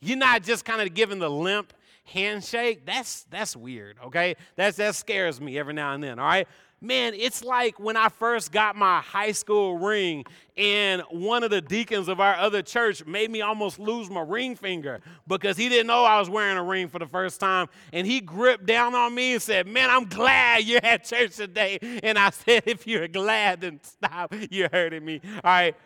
You're 0.00 0.18
not 0.18 0.42
just 0.42 0.64
kind 0.64 0.80
of 0.80 0.94
giving 0.94 1.18
the 1.18 1.30
limp 1.30 1.72
handshake. 2.04 2.86
That's 2.86 3.24
that's 3.24 3.54
weird, 3.54 3.98
okay? 4.06 4.36
That's 4.56 4.76
that 4.78 4.94
scares 4.94 5.40
me 5.40 5.58
every 5.58 5.74
now 5.74 5.94
and 5.94 6.02
then, 6.02 6.18
all 6.18 6.26
right? 6.26 6.48
Man, 6.80 7.12
it's 7.14 7.44
like 7.44 7.78
when 7.78 7.96
I 7.96 8.08
first 8.08 8.52
got 8.52 8.74
my 8.74 9.00
high 9.00 9.32
school 9.32 9.78
ring, 9.78 10.24
and 10.56 11.02
one 11.10 11.42
of 11.42 11.50
the 11.50 11.60
deacons 11.60 12.08
of 12.08 12.20
our 12.20 12.34
other 12.34 12.62
church 12.62 13.04
made 13.06 13.30
me 13.30 13.40
almost 13.40 13.78
lose 13.78 14.10
my 14.10 14.22
ring 14.22 14.56
finger 14.56 15.00
because 15.26 15.56
he 15.56 15.68
didn't 15.68 15.86
know 15.86 16.04
I 16.04 16.18
was 16.18 16.30
wearing 16.30 16.56
a 16.56 16.62
ring 16.62 16.88
for 16.88 16.98
the 16.98 17.06
first 17.06 17.40
time. 17.40 17.68
And 17.92 18.06
he 18.06 18.20
gripped 18.20 18.66
down 18.66 18.94
on 18.94 19.14
me 19.14 19.34
and 19.34 19.42
said, 19.42 19.66
Man, 19.66 19.90
I'm 19.90 20.06
glad 20.06 20.64
you're 20.64 20.84
at 20.84 21.04
church 21.04 21.36
today. 21.36 21.78
And 22.02 22.18
I 22.18 22.30
said, 22.30 22.64
If 22.66 22.86
you're 22.86 23.08
glad, 23.08 23.62
then 23.62 23.80
stop. 23.82 24.34
You're 24.50 24.70
hurting 24.70 25.04
me. 25.04 25.20
All 25.24 25.40
right. 25.44 25.76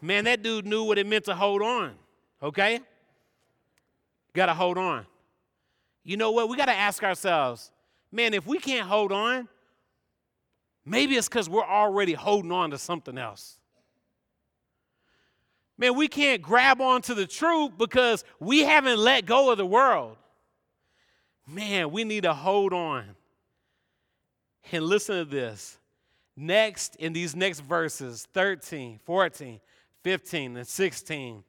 Man, 0.00 0.24
that 0.24 0.42
dude 0.42 0.66
knew 0.66 0.84
what 0.84 0.98
it 0.98 1.06
meant 1.06 1.24
to 1.24 1.34
hold 1.34 1.62
on, 1.62 1.94
okay? 2.42 2.80
Got 4.34 4.46
to 4.46 4.54
hold 4.54 4.76
on. 4.76 5.06
You 6.04 6.16
know 6.16 6.30
what? 6.30 6.48
We 6.48 6.56
got 6.56 6.66
to 6.66 6.74
ask 6.74 7.02
ourselves, 7.02 7.72
man, 8.12 8.34
if 8.34 8.46
we 8.46 8.58
can't 8.58 8.86
hold 8.86 9.10
on, 9.10 9.48
Maybe 10.86 11.16
it's 11.16 11.28
because 11.28 11.50
we're 11.50 11.64
already 11.64 12.12
holding 12.12 12.52
on 12.52 12.70
to 12.70 12.78
something 12.78 13.18
else. 13.18 13.58
Man, 15.76 15.96
we 15.96 16.06
can't 16.06 16.40
grab 16.40 16.80
onto 16.80 17.12
the 17.12 17.26
truth 17.26 17.72
because 17.76 18.24
we 18.38 18.60
haven't 18.60 18.98
let 18.98 19.26
go 19.26 19.50
of 19.50 19.58
the 19.58 19.66
world. 19.66 20.16
Man, 21.46 21.90
we 21.90 22.04
need 22.04 22.22
to 22.22 22.32
hold 22.32 22.72
on. 22.72 23.04
And 24.72 24.84
listen 24.84 25.18
to 25.18 25.24
this. 25.24 25.76
Next, 26.36 26.96
in 26.96 27.12
these 27.12 27.34
next 27.34 27.60
verses 27.60 28.26
13, 28.32 29.00
14, 29.04 29.60
15, 30.02 30.56
and 30.56 30.66
16, 30.66 31.44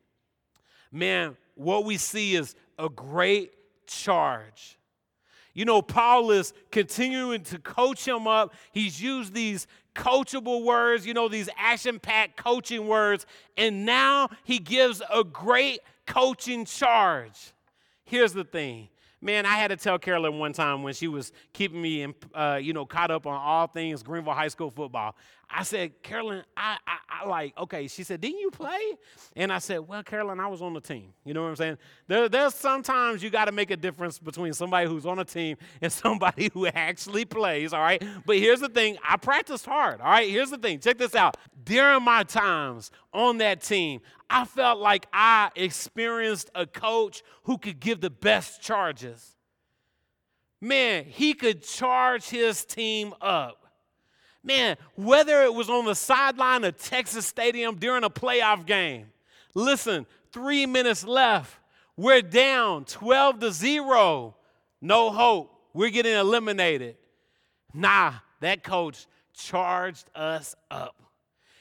man, 0.91 1.37
what 1.55 1.85
we 1.85 1.97
see 1.97 2.35
is 2.35 2.55
a 2.79 2.89
great 2.89 3.53
charge 3.85 4.76
you 5.57 5.65
know, 5.65 5.81
Paul 5.81 6.29
is 6.29 6.53
continuing 6.69 7.41
to 7.45 7.57
coach 7.57 8.07
him 8.07 8.27
up. 8.27 8.53
He's 8.71 9.01
used 9.01 9.33
these 9.33 9.65
coachable 9.95 10.63
words, 10.63 11.03
you 11.03 11.15
know, 11.15 11.27
these 11.27 11.49
action 11.57 11.99
packed 11.99 12.37
coaching 12.37 12.87
words, 12.87 13.25
and 13.57 13.83
now 13.83 14.29
he 14.43 14.59
gives 14.59 15.01
a 15.11 15.23
great 15.23 15.79
coaching 16.05 16.63
charge. 16.63 17.53
Here's 18.03 18.33
the 18.33 18.43
thing. 18.43 18.89
Man, 19.19 19.47
I 19.47 19.55
had 19.55 19.69
to 19.69 19.77
tell 19.77 19.97
Carolyn 19.97 20.37
one 20.37 20.53
time 20.53 20.83
when 20.83 20.93
she 20.93 21.07
was 21.07 21.31
keeping 21.53 21.81
me, 21.81 22.03
in, 22.03 22.13
uh, 22.35 22.59
you 22.61 22.73
know, 22.73 22.85
caught 22.85 23.09
up 23.09 23.25
on 23.25 23.33
all 23.33 23.65
things 23.65 24.03
Greenville 24.03 24.33
High 24.33 24.49
School 24.49 24.69
football. 24.69 25.15
I 25.49 25.63
said, 25.63 26.03
Carolyn, 26.03 26.43
I, 26.57 26.77
I, 26.85 27.21
I 27.21 27.27
like, 27.27 27.57
okay, 27.57 27.87
she 27.87 28.03
said, 28.03 28.19
didn't 28.19 28.39
you 28.39 28.51
play? 28.51 28.79
And 29.35 29.51
I 29.51 29.59
said, 29.59 29.79
well, 29.79 30.03
Carolyn, 30.03 30.39
I 30.39 30.47
was 30.47 30.61
on 30.61 30.73
the 30.73 30.81
team. 30.81 31.13
You 31.23 31.33
know 31.33 31.43
what 31.43 31.49
I'm 31.49 31.55
saying? 31.55 31.77
There, 32.07 32.27
there's 32.27 32.53
sometimes 32.53 33.23
you 33.23 33.29
got 33.29 33.45
to 33.45 33.53
make 33.53 33.71
a 33.71 33.77
difference 33.77 34.19
between 34.19 34.53
somebody 34.53 34.87
who's 34.87 35.05
on 35.05 35.19
a 35.19 35.25
team 35.25 35.57
and 35.81 35.91
somebody 35.91 36.49
who 36.53 36.67
actually 36.67 37.25
plays, 37.25 37.71
all 37.71 37.81
right? 37.81 38.03
But 38.25 38.37
here's 38.37 38.59
the 38.59 38.69
thing 38.69 38.97
I 39.07 39.15
practiced 39.17 39.65
hard, 39.65 40.01
all 40.01 40.11
right? 40.11 40.29
Here's 40.29 40.49
the 40.49 40.57
thing 40.57 40.79
check 40.79 40.97
this 40.97 41.15
out. 41.15 41.37
During 41.63 42.03
my 42.03 42.23
times 42.23 42.91
on 43.13 43.37
that 43.37 43.61
team, 43.61 44.01
I 44.29 44.43
felt 44.43 44.79
like 44.79 45.07
I 45.13 45.49
experienced 45.55 46.49
a 46.55 46.65
coach 46.65 47.23
who 47.43 47.57
could 47.57 47.79
give 47.79 48.01
the 48.01 48.09
best 48.09 48.61
charges. 48.61 49.35
Man, 50.59 51.05
he 51.05 51.33
could 51.33 51.63
charge 51.63 52.27
his 52.29 52.65
team 52.65 53.13
up. 53.21 53.66
Man, 54.47 54.77
whether 54.95 55.43
it 55.43 55.53
was 55.53 55.69
on 55.69 55.83
the 55.83 55.93
sideline 55.93 56.63
of 56.63 56.77
Texas 56.77 57.25
Stadium 57.25 57.75
during 57.75 58.05
a 58.05 58.09
playoff 58.09 58.65
game, 58.65 59.07
listen, 59.53 60.05
three 60.31 60.65
minutes 60.65 61.03
left. 61.03 61.59
We're 61.97 62.21
down 62.21 62.85
12 62.85 63.39
to 63.41 63.51
0. 63.51 64.35
No 64.79 65.09
hope. 65.09 65.53
We're 65.73 65.89
getting 65.89 66.13
eliminated. 66.13 66.95
Nah, 67.73 68.13
that 68.39 68.63
coach 68.63 69.05
charged 69.33 70.09
us 70.15 70.55
up. 70.71 70.95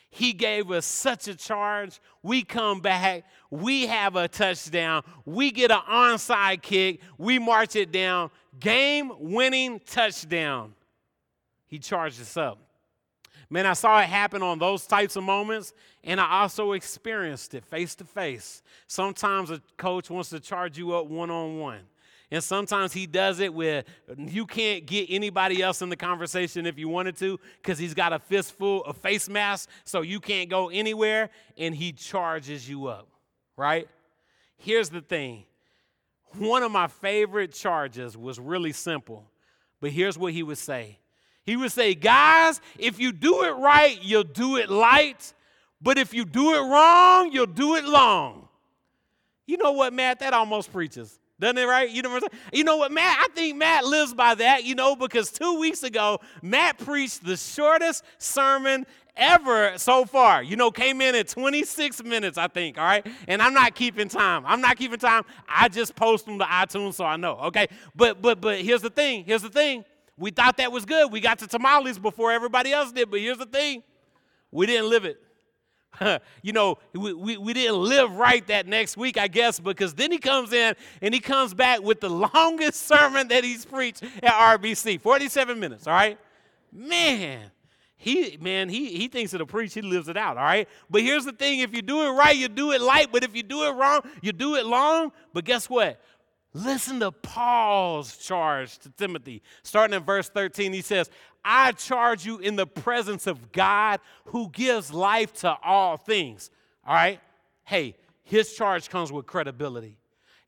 He 0.08 0.32
gave 0.32 0.70
us 0.70 0.86
such 0.86 1.26
a 1.26 1.34
charge. 1.34 2.00
We 2.22 2.44
come 2.44 2.80
back, 2.80 3.24
we 3.50 3.86
have 3.86 4.14
a 4.14 4.28
touchdown, 4.28 5.02
we 5.24 5.50
get 5.50 5.72
an 5.72 5.80
onside 5.90 6.62
kick, 6.62 7.00
we 7.18 7.40
march 7.40 7.74
it 7.74 7.90
down. 7.90 8.30
Game 8.60 9.10
winning 9.18 9.80
touchdown. 9.84 10.74
He 11.66 11.80
charged 11.80 12.20
us 12.20 12.36
up. 12.36 12.65
Man, 13.48 13.64
I 13.66 13.74
saw 13.74 14.00
it 14.00 14.06
happen 14.06 14.42
on 14.42 14.58
those 14.58 14.86
types 14.86 15.14
of 15.14 15.22
moments, 15.22 15.72
and 16.02 16.20
I 16.20 16.42
also 16.42 16.72
experienced 16.72 17.54
it 17.54 17.64
face 17.64 17.94
to 17.96 18.04
face. 18.04 18.62
Sometimes 18.88 19.50
a 19.50 19.62
coach 19.76 20.10
wants 20.10 20.30
to 20.30 20.40
charge 20.40 20.76
you 20.76 20.94
up 20.94 21.06
one 21.06 21.30
on 21.30 21.58
one. 21.58 21.80
And 22.30 22.42
sometimes 22.42 22.92
he 22.92 23.06
does 23.06 23.38
it 23.38 23.54
where 23.54 23.84
you 24.18 24.46
can't 24.46 24.84
get 24.84 25.06
anybody 25.08 25.62
else 25.62 25.80
in 25.80 25.90
the 25.90 25.96
conversation 25.96 26.66
if 26.66 26.76
you 26.76 26.88
wanted 26.88 27.16
to 27.18 27.38
because 27.62 27.78
he's 27.78 27.94
got 27.94 28.12
a 28.12 28.18
fistful 28.18 28.84
of 28.84 28.96
face 28.96 29.28
masks, 29.28 29.72
so 29.84 30.02
you 30.02 30.18
can't 30.18 30.50
go 30.50 30.68
anywhere, 30.68 31.30
and 31.56 31.72
he 31.72 31.92
charges 31.92 32.68
you 32.68 32.86
up, 32.86 33.06
right? 33.56 33.88
Here's 34.56 34.88
the 34.88 35.02
thing 35.02 35.44
one 36.32 36.64
of 36.64 36.72
my 36.72 36.88
favorite 36.88 37.52
charges 37.52 38.16
was 38.16 38.40
really 38.40 38.72
simple, 38.72 39.30
but 39.80 39.90
here's 39.90 40.18
what 40.18 40.32
he 40.32 40.42
would 40.42 40.58
say 40.58 40.98
he 41.46 41.56
would 41.56 41.72
say, 41.72 41.94
Guys, 41.94 42.60
if 42.78 42.98
you 42.98 43.12
do 43.12 43.44
it 43.44 43.52
right, 43.52 43.98
you'll 44.02 44.24
do 44.24 44.56
it 44.56 44.68
light. 44.68 45.32
But 45.80 45.98
if 45.98 46.12
you 46.12 46.24
do 46.24 46.54
it 46.54 46.60
wrong, 46.60 47.30
you'll 47.32 47.46
do 47.46 47.76
it 47.76 47.84
long. 47.84 48.48
You 49.46 49.56
know 49.56 49.72
what, 49.72 49.92
Matt? 49.92 50.18
That 50.18 50.32
almost 50.32 50.72
preaches. 50.72 51.18
Doesn't 51.38 51.58
it, 51.58 51.66
right? 51.66 51.88
You 51.88 52.02
know? 52.02 52.18
You 52.52 52.64
know 52.64 52.78
what, 52.78 52.90
Matt? 52.90 53.18
I 53.20 53.32
think 53.34 53.56
Matt 53.56 53.84
lives 53.84 54.14
by 54.14 54.34
that, 54.36 54.64
you 54.64 54.74
know, 54.74 54.96
because 54.96 55.30
two 55.30 55.60
weeks 55.60 55.82
ago, 55.82 56.18
Matt 56.42 56.78
preached 56.78 57.24
the 57.24 57.36
shortest 57.36 58.04
sermon 58.18 58.86
ever 59.16 59.74
so 59.76 60.04
far. 60.06 60.42
You 60.42 60.56
know, 60.56 60.70
came 60.70 61.00
in 61.00 61.14
at 61.14 61.28
26 61.28 62.02
minutes, 62.04 62.38
I 62.38 62.48
think, 62.48 62.78
all 62.78 62.84
right? 62.84 63.06
And 63.28 63.42
I'm 63.42 63.54
not 63.54 63.74
keeping 63.74 64.08
time. 64.08 64.44
I'm 64.46 64.60
not 64.60 64.76
keeping 64.76 64.98
time. 64.98 65.24
I 65.48 65.68
just 65.68 65.94
post 65.94 66.24
them 66.26 66.38
to 66.38 66.44
iTunes 66.44 66.94
so 66.94 67.04
I 67.04 67.16
know, 67.16 67.36
okay? 67.44 67.68
But 67.94 68.22
but 68.22 68.40
but 68.40 68.60
here's 68.60 68.82
the 68.82 68.90
thing. 68.90 69.24
Here's 69.24 69.42
the 69.42 69.50
thing. 69.50 69.84
We 70.18 70.30
thought 70.30 70.56
that 70.56 70.72
was 70.72 70.84
good. 70.84 71.12
We 71.12 71.20
got 71.20 71.38
to 71.40 71.46
tamales 71.46 71.98
before 71.98 72.32
everybody 72.32 72.72
else 72.72 72.92
did. 72.92 73.10
But 73.10 73.20
here's 73.20 73.38
the 73.38 73.46
thing 73.46 73.82
we 74.50 74.66
didn't 74.66 74.88
live 74.88 75.04
it. 75.04 75.20
you 76.42 76.52
know, 76.52 76.78
we, 76.92 77.12
we, 77.12 77.36
we, 77.36 77.52
didn't 77.52 77.76
live 77.76 78.12
right 78.12 78.46
that 78.48 78.66
next 78.66 78.96
week, 78.96 79.16
I 79.16 79.28
guess, 79.28 79.58
because 79.58 79.94
then 79.94 80.12
he 80.12 80.18
comes 80.18 80.52
in 80.52 80.74
and 81.00 81.14
he 81.14 81.20
comes 81.20 81.54
back 81.54 81.80
with 81.82 82.00
the 82.00 82.10
longest 82.34 82.86
sermon 82.86 83.28
that 83.28 83.44
he's 83.44 83.64
preached 83.64 84.02
at 84.02 84.60
RBC 84.60 85.00
47 85.00 85.58
minutes, 85.58 85.86
all 85.86 85.94
right? 85.94 86.18
Man, 86.72 87.50
he 87.96 88.36
man, 88.40 88.68
he 88.68 88.96
he 88.96 89.08
thinks 89.08 89.32
it'll 89.32 89.46
preach, 89.46 89.72
he 89.72 89.80
lives 89.80 90.08
it 90.08 90.16
out, 90.16 90.36
all 90.36 90.44
right? 90.44 90.68
But 90.90 91.00
here's 91.00 91.24
the 91.24 91.32
thing: 91.32 91.60
if 91.60 91.74
you 91.74 91.80
do 91.80 92.02
it 92.02 92.10
right, 92.10 92.36
you 92.36 92.48
do 92.48 92.72
it 92.72 92.80
light, 92.82 93.08
but 93.10 93.24
if 93.24 93.34
you 93.34 93.42
do 93.42 93.64
it 93.64 93.70
wrong, 93.70 94.02
you 94.20 94.32
do 94.32 94.56
it 94.56 94.66
long. 94.66 95.12
But 95.32 95.44
guess 95.44 95.70
what? 95.70 96.00
Listen 96.56 97.00
to 97.00 97.12
Paul's 97.12 98.16
charge 98.16 98.78
to 98.78 98.88
Timothy. 98.88 99.42
Starting 99.62 99.94
in 99.94 100.02
verse 100.02 100.30
13, 100.30 100.72
he 100.72 100.80
says, 100.80 101.10
I 101.44 101.72
charge 101.72 102.24
you 102.24 102.38
in 102.38 102.56
the 102.56 102.66
presence 102.66 103.26
of 103.26 103.52
God 103.52 104.00
who 104.26 104.48
gives 104.48 104.90
life 104.90 105.34
to 105.40 105.54
all 105.62 105.98
things. 105.98 106.50
All 106.86 106.94
right? 106.94 107.20
Hey, 107.64 107.94
his 108.24 108.54
charge 108.54 108.88
comes 108.88 109.12
with 109.12 109.26
credibility. 109.26 109.98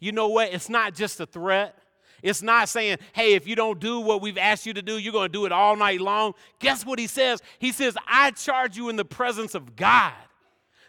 You 0.00 0.12
know 0.12 0.28
what? 0.28 0.54
It's 0.54 0.70
not 0.70 0.94
just 0.94 1.20
a 1.20 1.26
threat. 1.26 1.76
It's 2.22 2.40
not 2.40 2.70
saying, 2.70 2.98
hey, 3.12 3.34
if 3.34 3.46
you 3.46 3.54
don't 3.54 3.78
do 3.78 4.00
what 4.00 4.22
we've 4.22 4.38
asked 4.38 4.64
you 4.64 4.72
to 4.72 4.82
do, 4.82 4.96
you're 4.96 5.12
going 5.12 5.28
to 5.28 5.32
do 5.32 5.44
it 5.44 5.52
all 5.52 5.76
night 5.76 6.00
long. 6.00 6.32
Guess 6.58 6.86
what 6.86 6.98
he 6.98 7.06
says? 7.06 7.42
He 7.58 7.70
says, 7.70 7.98
I 8.08 8.30
charge 8.30 8.78
you 8.78 8.88
in 8.88 8.96
the 8.96 9.04
presence 9.04 9.54
of 9.54 9.76
God, 9.76 10.14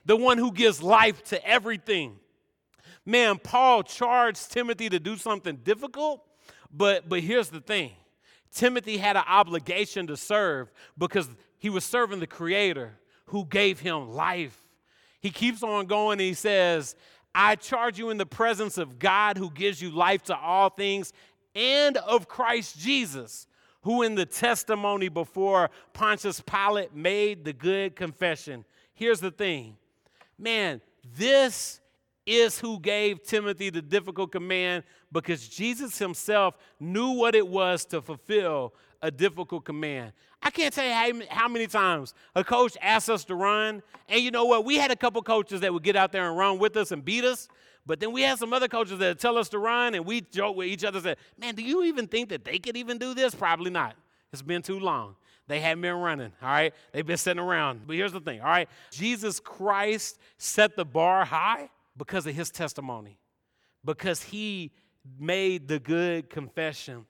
the 0.05 0.15
one 0.15 0.37
who 0.37 0.53
gives 0.53 0.81
life 0.81 1.25
to 1.25 1.45
everything. 1.45 2.19
Man, 3.09 3.39
Paul 3.39 3.81
charged 3.81 4.51
Timothy 4.51 4.87
to 4.87 4.99
do 4.99 5.17
something 5.17 5.55
difficult, 5.63 6.23
but, 6.71 7.09
but 7.09 7.21
here's 7.21 7.49
the 7.49 7.59
thing 7.59 7.93
Timothy 8.53 8.97
had 8.97 9.17
an 9.17 9.23
obligation 9.27 10.05
to 10.07 10.15
serve 10.15 10.71
because 10.95 11.27
he 11.57 11.71
was 11.71 11.83
serving 11.83 12.19
the 12.19 12.27
Creator 12.27 12.99
who 13.25 13.45
gave 13.45 13.79
him 13.79 14.13
life. 14.13 14.55
He 15.21 15.31
keeps 15.31 15.63
on 15.63 15.87
going 15.87 16.19
and 16.19 16.21
he 16.21 16.35
says, 16.35 16.95
I 17.33 17.55
charge 17.55 17.97
you 17.97 18.11
in 18.11 18.17
the 18.17 18.27
presence 18.27 18.77
of 18.77 18.99
God 18.99 19.39
who 19.39 19.49
gives 19.49 19.81
you 19.81 19.89
life 19.89 20.21
to 20.25 20.37
all 20.37 20.69
things 20.69 21.11
and 21.55 21.97
of 21.97 22.27
Christ 22.27 22.77
Jesus, 22.77 23.47
who 23.81 24.03
in 24.03 24.13
the 24.13 24.27
testimony 24.27 25.09
before 25.09 25.71
Pontius 25.93 26.41
Pilate 26.41 26.93
made 26.93 27.43
the 27.43 27.53
good 27.53 27.95
confession. 27.95 28.65
Here's 28.93 29.19
the 29.19 29.31
thing 29.31 29.77
man, 30.37 30.79
this 31.17 31.81
is 32.25 32.59
who 32.59 32.79
gave 32.79 33.23
Timothy 33.23 33.69
the 33.69 33.81
difficult 33.81 34.31
command 34.31 34.83
because 35.11 35.47
Jesus 35.47 35.97
himself 35.97 36.57
knew 36.79 37.11
what 37.11 37.35
it 37.35 37.47
was 37.47 37.85
to 37.85 38.01
fulfill 38.01 38.73
a 39.01 39.09
difficult 39.09 39.65
command. 39.65 40.13
I 40.41 40.51
can't 40.51 40.73
tell 40.73 40.85
you 40.85 41.23
how, 41.29 41.47
many 41.47 41.67
times 41.67 42.13
a 42.35 42.43
coach 42.43 42.77
asked 42.81 43.09
us 43.09 43.25
to 43.25 43.35
run, 43.35 43.81
and 44.07 44.21
you 44.21 44.31
know 44.31 44.45
what? 44.45 44.65
We 44.65 44.75
had 44.75 44.91
a 44.91 44.95
couple 44.95 45.21
coaches 45.21 45.61
that 45.61 45.73
would 45.73 45.83
get 45.83 45.95
out 45.95 46.11
there 46.11 46.27
and 46.29 46.37
run 46.37 46.59
with 46.59 46.77
us 46.77 46.91
and 46.91 47.03
beat 47.03 47.25
us, 47.25 47.47
but 47.85 47.99
then 47.99 48.11
we 48.11 48.21
had 48.21 48.37
some 48.39 48.53
other 48.53 48.67
coaches 48.67 48.99
that 48.99 49.19
tell 49.19 49.37
us 49.37 49.49
to 49.49 49.59
run, 49.59 49.95
and 49.95 50.05
we 50.05 50.21
joke 50.21 50.55
with 50.55 50.67
each 50.67 50.83
other, 50.83 50.97
and 50.97 51.03
said, 51.03 51.17
"Man, 51.37 51.55
do 51.55 51.63
you 51.63 51.83
even 51.83 52.07
think 52.07 52.29
that 52.29 52.45
they 52.45 52.59
could 52.59 52.77
even 52.77 52.97
do 52.97 53.13
this? 53.13 53.33
Probably 53.35 53.71
not. 53.71 53.95
It's 54.31 54.41
been 54.41 54.61
too 54.61 54.79
long." 54.79 55.15
They 55.47 55.59
haven't 55.61 55.81
been 55.81 55.95
running, 55.95 56.31
all 56.43 56.47
right? 56.47 56.73
They've 56.91 57.05
been 57.05 57.17
sitting 57.17 57.41
around. 57.41 57.87
But 57.87 57.95
here's 57.95 58.11
the 58.11 58.19
thing, 58.19 58.39
all 58.39 58.47
right? 58.47 58.69
Jesus 58.91 59.39
Christ 59.39 60.19
set 60.37 60.75
the 60.75 60.85
bar 60.85 61.25
high 61.25 61.71
because 61.99 62.25
of 62.25 62.33
his 62.33 62.49
testimony, 62.49 63.19
because 63.85 64.23
he 64.23 64.71
made 65.19 65.67
the 65.67 65.77
good 65.77 66.29
confession. 66.29 67.05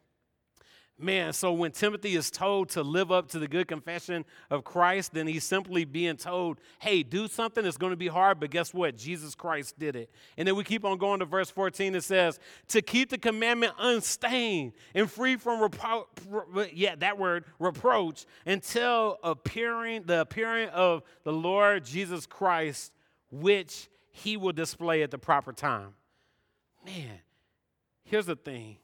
Man, 1.02 1.32
so 1.32 1.54
when 1.54 1.72
Timothy 1.72 2.18
is 2.18 2.30
told 2.30 2.68
to 2.72 2.84
live 2.84 3.10
up 3.10 3.30
to 3.30 3.40
the 3.40 3.48
good 3.48 3.70
confession 3.70 4.26
of 4.50 4.66
Christ, 4.66 5.14
then 5.14 5.28
he's 5.28 5.46
simply 5.46 5.86
being 5.86 6.18
told, 6.18 6.60
hey, 6.80 7.04
do 7.04 7.30
something 7.30 7.64
that's 7.64 7.78
going 7.78 7.92
to 7.92 7.98
be 7.98 8.10
hard, 8.10 8.42
but 8.42 8.50
guess 8.50 8.74
what? 8.74 8.98
Jesus 8.98 9.34
Christ 9.34 9.80
did 9.80 9.96
it. 9.96 10.12
And 10.38 10.46
then 10.46 10.58
we 10.58 10.66
keep 10.66 10.84
on 10.84 10.98
going 10.98 11.20
to 11.20 11.26
verse 11.26 11.50
14. 11.50 11.96
It 11.96 12.04
says, 12.04 12.38
to 12.68 12.82
keep 12.82 13.12
the 13.12 13.18
commandment 13.18 13.74
unstained 13.80 14.74
and 14.94 15.10
free 15.10 15.38
from, 15.38 15.62
repro- 15.62 16.70
yeah, 16.74 16.96
that 16.96 17.18
word, 17.18 17.46
reproach, 17.60 18.26
until 18.46 19.20
appearing, 19.24 20.04
the 20.06 20.20
appearing 20.20 20.68
of 20.70 21.04
the 21.24 21.32
Lord 21.32 21.86
Jesus 21.86 22.26
Christ, 22.26 22.92
which 23.32 23.88
he 24.24 24.38
will 24.38 24.54
display 24.54 25.04
at 25.04 25.12
the 25.12 25.18
proper 25.18 25.54
time. 25.54 25.94
Man, 26.86 27.20
here's 28.04 28.26
the 28.26 28.36
thing 28.36 28.78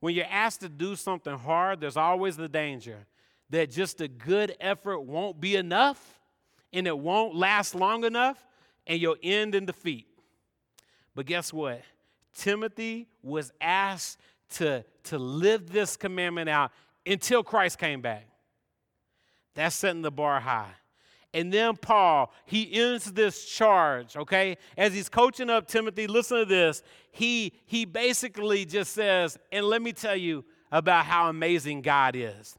when 0.00 0.14
you're 0.14 0.26
asked 0.30 0.60
to 0.60 0.68
do 0.68 0.96
something 0.96 1.36
hard, 1.36 1.80
there's 1.80 1.96
always 1.96 2.36
the 2.36 2.48
danger 2.48 3.06
that 3.50 3.70
just 3.70 4.00
a 4.00 4.08
good 4.08 4.56
effort 4.60 5.00
won't 5.00 5.40
be 5.40 5.56
enough 5.56 6.20
and 6.72 6.86
it 6.86 6.98
won't 6.98 7.34
last 7.34 7.74
long 7.74 8.04
enough 8.04 8.46
and 8.86 9.00
you'll 9.00 9.16
end 9.22 9.54
in 9.54 9.66
defeat. 9.66 10.06
But 11.14 11.26
guess 11.26 11.52
what? 11.52 11.82
Timothy 12.32 13.08
was 13.22 13.52
asked 13.60 14.18
to, 14.50 14.84
to 15.04 15.18
live 15.18 15.70
this 15.70 15.96
commandment 15.96 16.48
out 16.48 16.70
until 17.04 17.42
Christ 17.42 17.78
came 17.78 18.00
back. 18.00 18.26
That's 19.54 19.74
setting 19.74 20.02
the 20.02 20.12
bar 20.12 20.40
high. 20.40 20.70
And 21.32 21.52
then 21.52 21.76
Paul, 21.76 22.32
he 22.44 22.72
ends 22.72 23.12
this 23.12 23.44
charge, 23.44 24.16
okay? 24.16 24.56
As 24.76 24.92
he's 24.92 25.08
coaching 25.08 25.48
up 25.48 25.68
Timothy, 25.68 26.06
listen 26.06 26.38
to 26.38 26.44
this. 26.44 26.82
He 27.12 27.52
he 27.66 27.84
basically 27.84 28.64
just 28.64 28.92
says, 28.92 29.38
and 29.52 29.66
let 29.66 29.80
me 29.80 29.92
tell 29.92 30.16
you 30.16 30.44
about 30.72 31.06
how 31.06 31.28
amazing 31.28 31.82
God 31.82 32.16
is. 32.16 32.58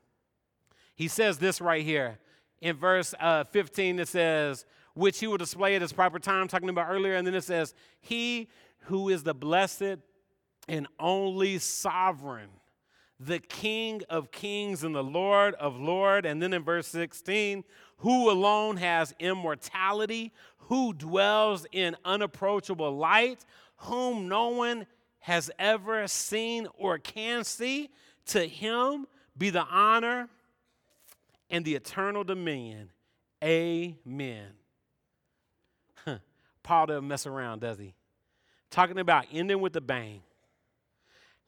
He 0.96 1.08
says 1.08 1.38
this 1.38 1.60
right 1.60 1.84
here. 1.84 2.20
In 2.62 2.76
verse 2.76 3.16
uh, 3.20 3.44
15, 3.46 4.00
it 4.00 4.08
says, 4.08 4.66
which 4.94 5.20
he 5.20 5.28
will 5.28 5.38
display 5.38 5.76
at 5.76 5.82
his 5.82 5.94
proper 5.94 6.20
time, 6.20 6.48
talking 6.48 6.70
about 6.70 6.88
earlier. 6.90 7.16
And 7.16 7.26
then 7.26 7.36
it 7.36 7.44
says, 7.44 7.74
He 8.00 8.50
who 8.82 9.10
is 9.10 9.24
the 9.24 9.34
blessed 9.34 9.98
and 10.68 10.88
only 11.00 11.58
sovereign, 11.58 12.50
the 13.20 13.40
King 13.40 14.02
of 14.10 14.32
kings 14.32 14.84
and 14.84 14.94
the 14.94 15.04
Lord 15.04 15.56
of 15.56 15.80
lords. 15.80 16.28
And 16.28 16.42
then 16.42 16.54
in 16.54 16.64
verse 16.64 16.88
16, 16.88 17.64
who 18.02 18.32
alone 18.32 18.78
has 18.78 19.14
immortality, 19.20 20.32
who 20.58 20.92
dwells 20.92 21.68
in 21.72 21.96
unapproachable 22.04 22.96
light, 22.98 23.46
whom 23.78 24.28
no 24.28 24.50
one 24.50 24.88
has 25.20 25.52
ever 25.60 26.08
seen 26.08 26.68
or 26.78 26.98
can 26.98 27.44
see. 27.44 27.90
To 28.28 28.48
him 28.48 29.06
be 29.38 29.52
the 29.52 29.64
honor 29.64 30.30
and 31.52 31.64
the 31.64 31.76
eternal 31.76 32.24
dominion. 32.24 32.90
Amen. 33.44 34.48
Paul 36.64 36.86
doesn't 36.88 37.08
mess 37.08 37.28
around, 37.28 37.62
does 37.62 37.78
he? 37.78 37.94
Talking 38.72 38.98
about 38.98 39.26
ending 39.32 39.62
with 39.62 39.76
a 39.76 39.82
bang. 39.82 40.22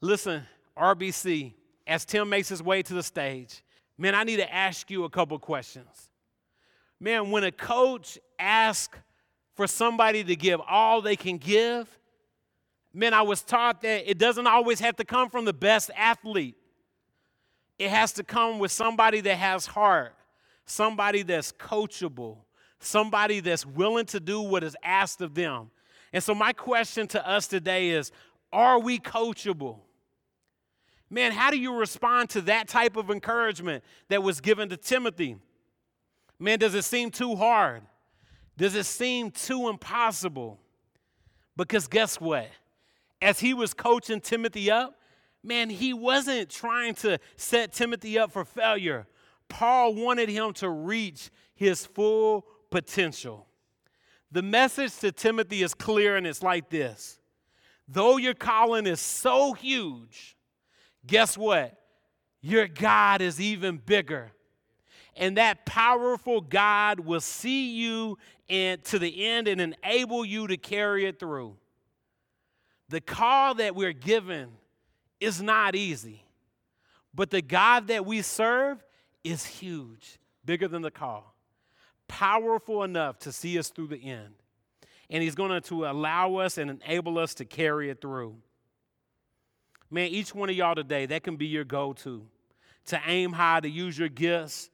Listen, 0.01 0.43
RBC, 0.77 1.53
as 1.87 2.05
Tim 2.05 2.29
makes 2.29 2.49
his 2.49 2.61
way 2.61 2.83
to 2.83 2.93
the 2.93 3.03
stage, 3.03 3.63
man, 3.97 4.13
I 4.13 4.23
need 4.23 4.37
to 4.37 4.53
ask 4.53 4.91
you 4.91 5.05
a 5.05 5.09
couple 5.09 5.39
questions. 5.39 6.09
Man, 7.03 7.31
when 7.31 7.43
a 7.43 7.51
coach 7.51 8.17
asks 8.39 8.97
for 9.55 9.67
somebody 9.67 10.23
to 10.23 10.37
give 10.37 10.61
all 10.65 11.01
they 11.01 11.17
can 11.17 11.37
give, 11.37 11.99
man, 12.93 13.13
I 13.13 13.23
was 13.23 13.41
taught 13.41 13.81
that 13.81 14.09
it 14.09 14.17
doesn't 14.17 14.47
always 14.47 14.79
have 14.79 14.95
to 14.95 15.03
come 15.03 15.29
from 15.29 15.43
the 15.43 15.51
best 15.51 15.91
athlete. 15.97 16.55
It 17.77 17.89
has 17.89 18.13
to 18.13 18.23
come 18.23 18.57
with 18.57 18.71
somebody 18.71 19.19
that 19.19 19.35
has 19.35 19.65
heart, 19.65 20.15
somebody 20.65 21.23
that's 21.23 21.51
coachable, 21.51 22.37
somebody 22.79 23.41
that's 23.41 23.65
willing 23.65 24.05
to 24.05 24.21
do 24.21 24.39
what 24.39 24.63
is 24.63 24.77
asked 24.81 25.19
of 25.19 25.35
them. 25.35 25.71
And 26.13 26.23
so, 26.23 26.33
my 26.33 26.53
question 26.53 27.07
to 27.07 27.27
us 27.27 27.47
today 27.49 27.89
is 27.89 28.13
Are 28.53 28.79
we 28.79 28.97
coachable? 28.97 29.79
Man, 31.09 31.33
how 31.33 31.51
do 31.51 31.57
you 31.59 31.75
respond 31.75 32.29
to 32.29 32.41
that 32.43 32.69
type 32.69 32.95
of 32.95 33.09
encouragement 33.11 33.83
that 34.07 34.23
was 34.23 34.39
given 34.39 34.69
to 34.69 34.77
Timothy? 34.77 35.35
Man, 36.39 36.60
does 36.60 36.74
it 36.76 36.84
seem 36.84 37.12
too 37.12 37.36
hard? 37.36 37.84
Does 38.58 38.76
it 38.76 38.86
seem 38.86 39.32
too 39.32 39.69
impossible? 39.69 40.60
Because 41.56 41.88
guess 41.88 42.19
what? 42.19 42.50
As 43.22 43.39
he 43.39 43.54
was 43.54 43.74
coaching 43.74 44.19
Timothy 44.19 44.69
up, 44.69 44.96
man, 45.43 45.69
he 45.69 45.93
wasn't 45.93 46.50
trying 46.50 46.96
to 46.96 47.19
set 47.36 47.72
Timothy 47.72 48.17
up 48.17 48.32
for 48.32 48.46
failure. 48.46 49.08
Paul 49.50 49.96
wanted 49.96 50.30
him 50.30 50.54
to 50.54 50.69
reach 50.69 51.30
his 51.56 51.86
full 51.86 52.46
potential. 52.69 53.48
The 54.32 54.41
message 54.41 54.98
to 55.00 55.12
Timothy 55.12 55.62
is 55.62 55.74
clear 55.74 56.17
and 56.17 56.26
it's 56.26 56.41
like 56.41 56.69
this 56.69 57.19
Though 57.88 58.17
your 58.17 58.34
calling 58.34 58.88
is 58.88 59.00
so 59.00 59.54
huge, 59.54 60.36
guess 61.06 61.38
what? 61.38 61.78
Your 62.41 62.67
God 62.67 63.22
is 63.22 63.39
even 63.39 63.78
bigger. 63.78 64.32
And 65.15 65.38
that 65.38 65.65
powerful 65.65 66.41
God 66.41 66.99
will 66.99 67.21
see 67.21 67.71
you 67.71 68.17
and 68.49 68.84
to 68.86 68.99
the 68.99 69.26
end 69.26 69.47
and 69.47 69.62
enable 69.62 70.26
you 70.26 70.47
to 70.47 70.58
carry 70.58 71.06
it 71.06 71.19
through. 71.19 71.56
The 72.89 73.02
call 73.02 73.56
that 73.56 73.76
we're 73.76 73.93
given 73.93 74.49
is 75.19 75.41
not 75.41 75.76
easy, 75.76 76.23
but 77.13 77.30
the 77.30 77.41
God 77.41 77.88
that 77.88 78.06
we 78.06 78.21
serve 78.21 78.84
is 79.23 79.45
huge, 79.45 80.19
bigger 80.45 80.67
than 80.67 80.82
the 80.82 80.91
call, 80.91 81.36
powerful 82.08 82.84
enough 82.84 83.19
to 83.19 83.32
see 83.32 83.58
us 83.58 83.69
through 83.69 83.88
the 83.88 84.04
end. 84.04 84.34
And 85.10 85.23
He's 85.23 85.36
going 85.36 85.62
to 85.62 85.86
allow 85.86 86.36
us 86.36 86.58
and 86.58 86.69
enable 86.69 87.19
us 87.19 87.36
to 87.36 87.45
carry 87.45 87.89
it 87.89 88.02
through. 88.02 88.36
Man, 89.89 90.10
each 90.10 90.34
one 90.34 90.49
of 90.49 90.56
y'all 90.56 90.76
today, 90.76 91.06
that 91.06 91.23
can 91.23 91.36
be 91.36 91.45
your 91.45 91.63
go 91.63 91.93
to. 91.93 92.26
To 92.88 92.99
aim 93.06 93.32
high, 93.32 93.60
to 93.62 93.69
use 93.69 93.97
your 93.97 94.10
gifts, 94.10 94.69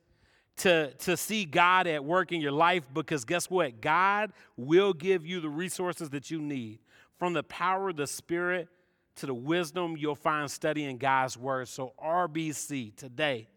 to, 0.60 0.93
to 0.93 1.17
see 1.17 1.45
God 1.45 1.88
at 1.88 2.04
work 2.04 2.32
in 2.32 2.41
your 2.41 2.52
life 2.52 2.84
because 2.93 3.26
guess 3.26 3.50
what? 3.50 3.82
God 3.82 4.32
will 4.58 4.93
give 4.93 5.26
you 5.26 5.39
the 5.39 5.50
resources 5.50 6.10
that 6.12 6.30
you 6.30 6.41
need 6.41 6.80
from 7.17 7.34
the 7.34 7.43
power 7.43 7.89
of 7.89 7.95
the 7.95 8.08
Spirit 8.08 8.67
to 9.15 9.26
the 9.26 9.34
wisdom 9.34 9.95
you'll 9.98 10.15
find 10.15 10.50
studying 10.50 10.98
God's 10.98 11.38
Word. 11.38 11.67
So, 11.67 11.93
RBC 12.02 12.95
today, 12.95 13.48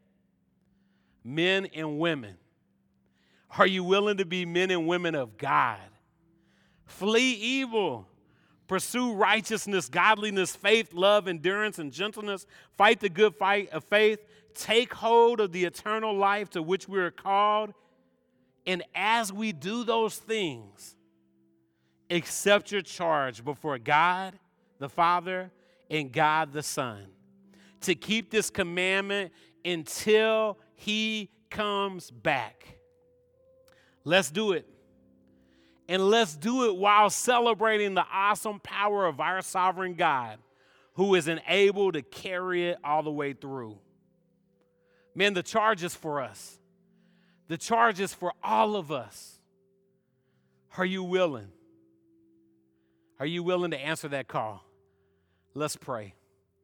men 1.24 1.66
and 1.74 1.98
women, 1.98 2.36
are 3.56 3.66
you 3.66 3.84
willing 3.84 4.16
to 4.16 4.24
be 4.24 4.44
men 4.44 4.70
and 4.70 4.86
women 4.86 5.14
of 5.14 5.36
God? 5.36 5.78
Flee 6.86 7.34
evil. 7.34 8.08
Pursue 8.68 9.12
righteousness, 9.12 9.88
godliness, 9.88 10.56
faith, 10.56 10.94
love, 10.94 11.28
endurance, 11.28 11.78
and 11.78 11.92
gentleness. 11.92 12.46
Fight 12.78 13.00
the 13.00 13.08
good 13.10 13.34
fight 13.34 13.68
of 13.70 13.84
faith 13.84 14.20
take 14.54 14.92
hold 14.94 15.40
of 15.40 15.52
the 15.52 15.64
eternal 15.64 16.16
life 16.16 16.50
to 16.50 16.62
which 16.62 16.88
we 16.88 16.98
are 16.98 17.10
called. 17.10 17.72
And 18.66 18.82
as 18.94 19.32
we 19.32 19.52
do 19.52 19.84
those 19.84 20.16
things, 20.16 20.96
accept 22.10 22.70
your 22.70 22.82
charge 22.82 23.44
before 23.44 23.78
God 23.78 24.38
the 24.78 24.88
Father 24.88 25.50
and 25.90 26.12
God 26.12 26.52
the 26.52 26.62
Son 26.62 27.06
to 27.82 27.94
keep 27.94 28.30
this 28.30 28.50
commandment 28.50 29.32
until 29.64 30.58
He 30.74 31.30
comes 31.50 32.10
back. 32.10 32.78
Let's 34.04 34.30
do 34.30 34.52
it. 34.52 34.66
And 35.88 36.08
let's 36.08 36.36
do 36.36 36.68
it 36.68 36.76
while 36.76 37.10
celebrating 37.10 37.94
the 37.94 38.04
awesome 38.10 38.60
power 38.60 39.06
of 39.06 39.20
our 39.20 39.42
sovereign 39.42 39.94
God 39.94 40.38
who 40.94 41.14
is 41.14 41.28
enabled 41.28 41.94
to 41.94 42.02
carry 42.02 42.68
it 42.68 42.78
all 42.84 43.02
the 43.02 43.10
way 43.10 43.32
through. 43.32 43.78
Man, 45.14 45.34
the 45.34 45.42
charge 45.42 45.82
is 45.82 45.94
for 45.94 46.20
us. 46.20 46.58
The 47.48 47.58
charge 47.58 48.00
is 48.00 48.14
for 48.14 48.32
all 48.42 48.76
of 48.76 48.90
us. 48.90 49.38
Are 50.78 50.84
you 50.84 51.02
willing? 51.02 51.48
Are 53.20 53.26
you 53.26 53.42
willing 53.42 53.72
to 53.72 53.78
answer 53.78 54.08
that 54.08 54.26
call? 54.26 54.64
Let's 55.54 55.76
pray. 55.76 56.14